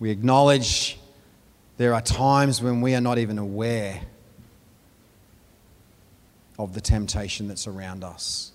We 0.00 0.10
acknowledge 0.10 0.98
there 1.78 1.94
are 1.94 2.02
times 2.02 2.60
when 2.60 2.82
we 2.82 2.94
are 2.94 3.00
not 3.00 3.16
even 3.16 3.38
aware 3.38 4.02
of 6.58 6.74
the 6.74 6.82
temptation 6.82 7.48
that's 7.48 7.66
around 7.66 8.04
us. 8.04 8.52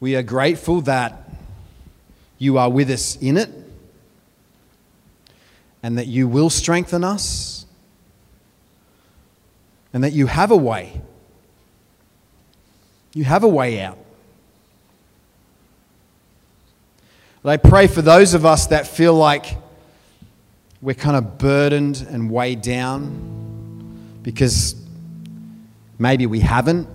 We 0.00 0.16
are 0.16 0.24
grateful 0.24 0.80
that 0.80 1.24
you 2.44 2.58
are 2.58 2.70
with 2.70 2.90
us 2.90 3.16
in 3.16 3.38
it 3.38 3.50
and 5.82 5.98
that 5.98 6.06
you 6.06 6.28
will 6.28 6.50
strengthen 6.50 7.02
us 7.02 7.64
and 9.94 10.04
that 10.04 10.12
you 10.12 10.26
have 10.26 10.50
a 10.50 10.56
way. 10.56 11.00
You 13.14 13.24
have 13.24 13.44
a 13.44 13.48
way 13.48 13.80
out. 13.80 13.98
But 17.42 17.50
I 17.50 17.56
pray 17.56 17.86
for 17.86 18.02
those 18.02 18.34
of 18.34 18.44
us 18.44 18.66
that 18.68 18.86
feel 18.86 19.14
like 19.14 19.56
we're 20.82 20.94
kind 20.94 21.16
of 21.16 21.38
burdened 21.38 22.06
and 22.10 22.30
weighed 22.30 22.60
down 22.60 24.18
because 24.22 24.74
maybe 25.98 26.26
we 26.26 26.40
haven't 26.40 26.86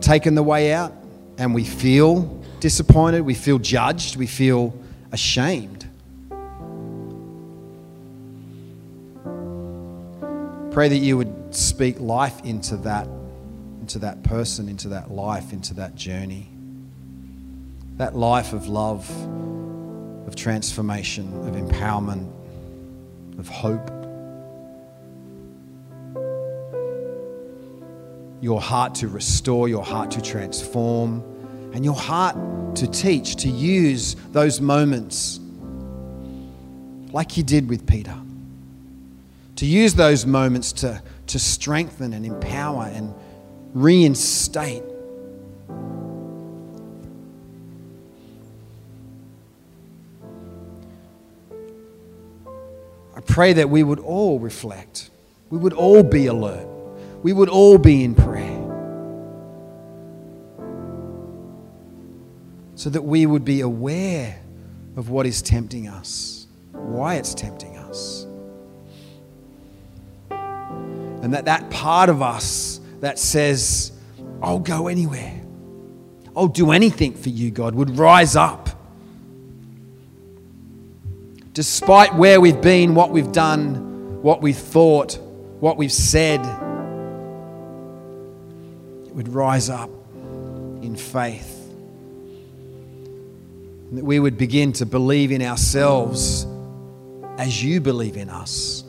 taken 0.00 0.34
the 0.34 0.42
way 0.42 0.72
out 0.72 0.94
and 1.38 1.54
we 1.54 1.64
feel 1.64 2.39
disappointed, 2.60 3.22
we 3.22 3.34
feel 3.34 3.58
judged, 3.58 4.16
we 4.16 4.26
feel 4.26 4.74
ashamed. 5.12 5.86
Pray 10.70 10.88
that 10.88 10.98
you 10.98 11.16
would 11.16 11.54
speak 11.54 11.98
life 11.98 12.44
into 12.44 12.76
that, 12.76 13.08
into 13.80 13.98
that 13.98 14.22
person, 14.22 14.68
into 14.68 14.88
that 14.88 15.10
life, 15.10 15.52
into 15.52 15.74
that 15.74 15.96
journey. 15.96 16.48
That 17.96 18.14
life 18.14 18.52
of 18.52 18.68
love, 18.68 19.10
of 20.28 20.36
transformation, 20.36 21.32
of 21.48 21.54
empowerment, 21.56 22.30
of 23.38 23.48
hope. 23.48 23.90
Your 28.40 28.60
heart 28.60 28.94
to 28.96 29.08
restore, 29.08 29.68
your 29.68 29.84
heart 29.84 30.12
to 30.12 30.22
transform, 30.22 31.24
and 31.72 31.84
your 31.84 31.94
heart 31.94 32.36
to 32.76 32.86
teach, 32.86 33.36
to 33.36 33.48
use 33.48 34.16
those 34.32 34.60
moments 34.60 35.40
like 37.12 37.36
you 37.36 37.42
did 37.42 37.68
with 37.68 37.86
Peter. 37.86 38.16
To 39.56 39.66
use 39.66 39.94
those 39.94 40.24
moments 40.24 40.72
to, 40.72 41.02
to 41.28 41.38
strengthen 41.38 42.12
and 42.12 42.24
empower 42.24 42.84
and 42.84 43.14
reinstate. 43.74 44.82
I 53.14 53.20
pray 53.26 53.52
that 53.52 53.68
we 53.68 53.82
would 53.82 54.00
all 54.00 54.38
reflect, 54.38 55.10
we 55.50 55.58
would 55.58 55.74
all 55.74 56.02
be 56.02 56.26
alert, 56.26 56.66
we 57.22 57.32
would 57.32 57.50
all 57.50 57.76
be 57.76 58.02
in 58.02 58.14
prayer. 58.14 58.59
So 62.80 62.88
that 62.88 63.02
we 63.02 63.26
would 63.26 63.44
be 63.44 63.60
aware 63.60 64.40
of 64.96 65.10
what 65.10 65.26
is 65.26 65.42
tempting 65.42 65.86
us, 65.86 66.46
why 66.72 67.16
it's 67.16 67.34
tempting 67.34 67.76
us. 67.76 68.24
And 70.30 71.34
that 71.34 71.44
that 71.44 71.68
part 71.68 72.08
of 72.08 72.22
us 72.22 72.80
that 73.00 73.18
says, 73.18 73.92
I'll 74.42 74.60
go 74.60 74.88
anywhere, 74.88 75.42
I'll 76.34 76.48
do 76.48 76.70
anything 76.70 77.12
for 77.12 77.28
you, 77.28 77.50
God, 77.50 77.74
would 77.74 77.98
rise 77.98 78.34
up. 78.34 78.70
Despite 81.52 82.14
where 82.14 82.40
we've 82.40 82.62
been, 82.62 82.94
what 82.94 83.10
we've 83.10 83.30
done, 83.30 84.22
what 84.22 84.40
we've 84.40 84.56
thought, 84.56 85.18
what 85.60 85.76
we've 85.76 85.92
said, 85.92 86.40
it 89.06 89.14
would 89.14 89.28
rise 89.28 89.68
up 89.68 89.90
in 90.80 90.96
faith. 90.96 91.59
That 93.92 94.04
we 94.04 94.20
would 94.20 94.38
begin 94.38 94.72
to 94.74 94.86
believe 94.86 95.32
in 95.32 95.42
ourselves 95.42 96.46
as 97.38 97.62
you 97.64 97.80
believe 97.80 98.16
in 98.16 98.28
us. 98.28 98.84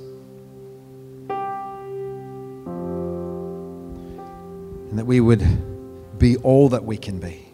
And 4.90 5.00
that 5.00 5.06
we 5.06 5.20
would 5.20 5.46
be 6.20 6.38
all 6.38 6.70
that 6.70 6.84
we 6.84 6.98
can 6.98 7.20
be 7.20 7.46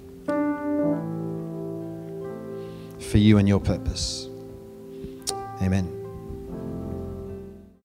for 3.00 3.18
you 3.18 3.38
and 3.38 3.48
your 3.48 3.60
purpose. 3.60 4.28
Amen. 5.62 5.97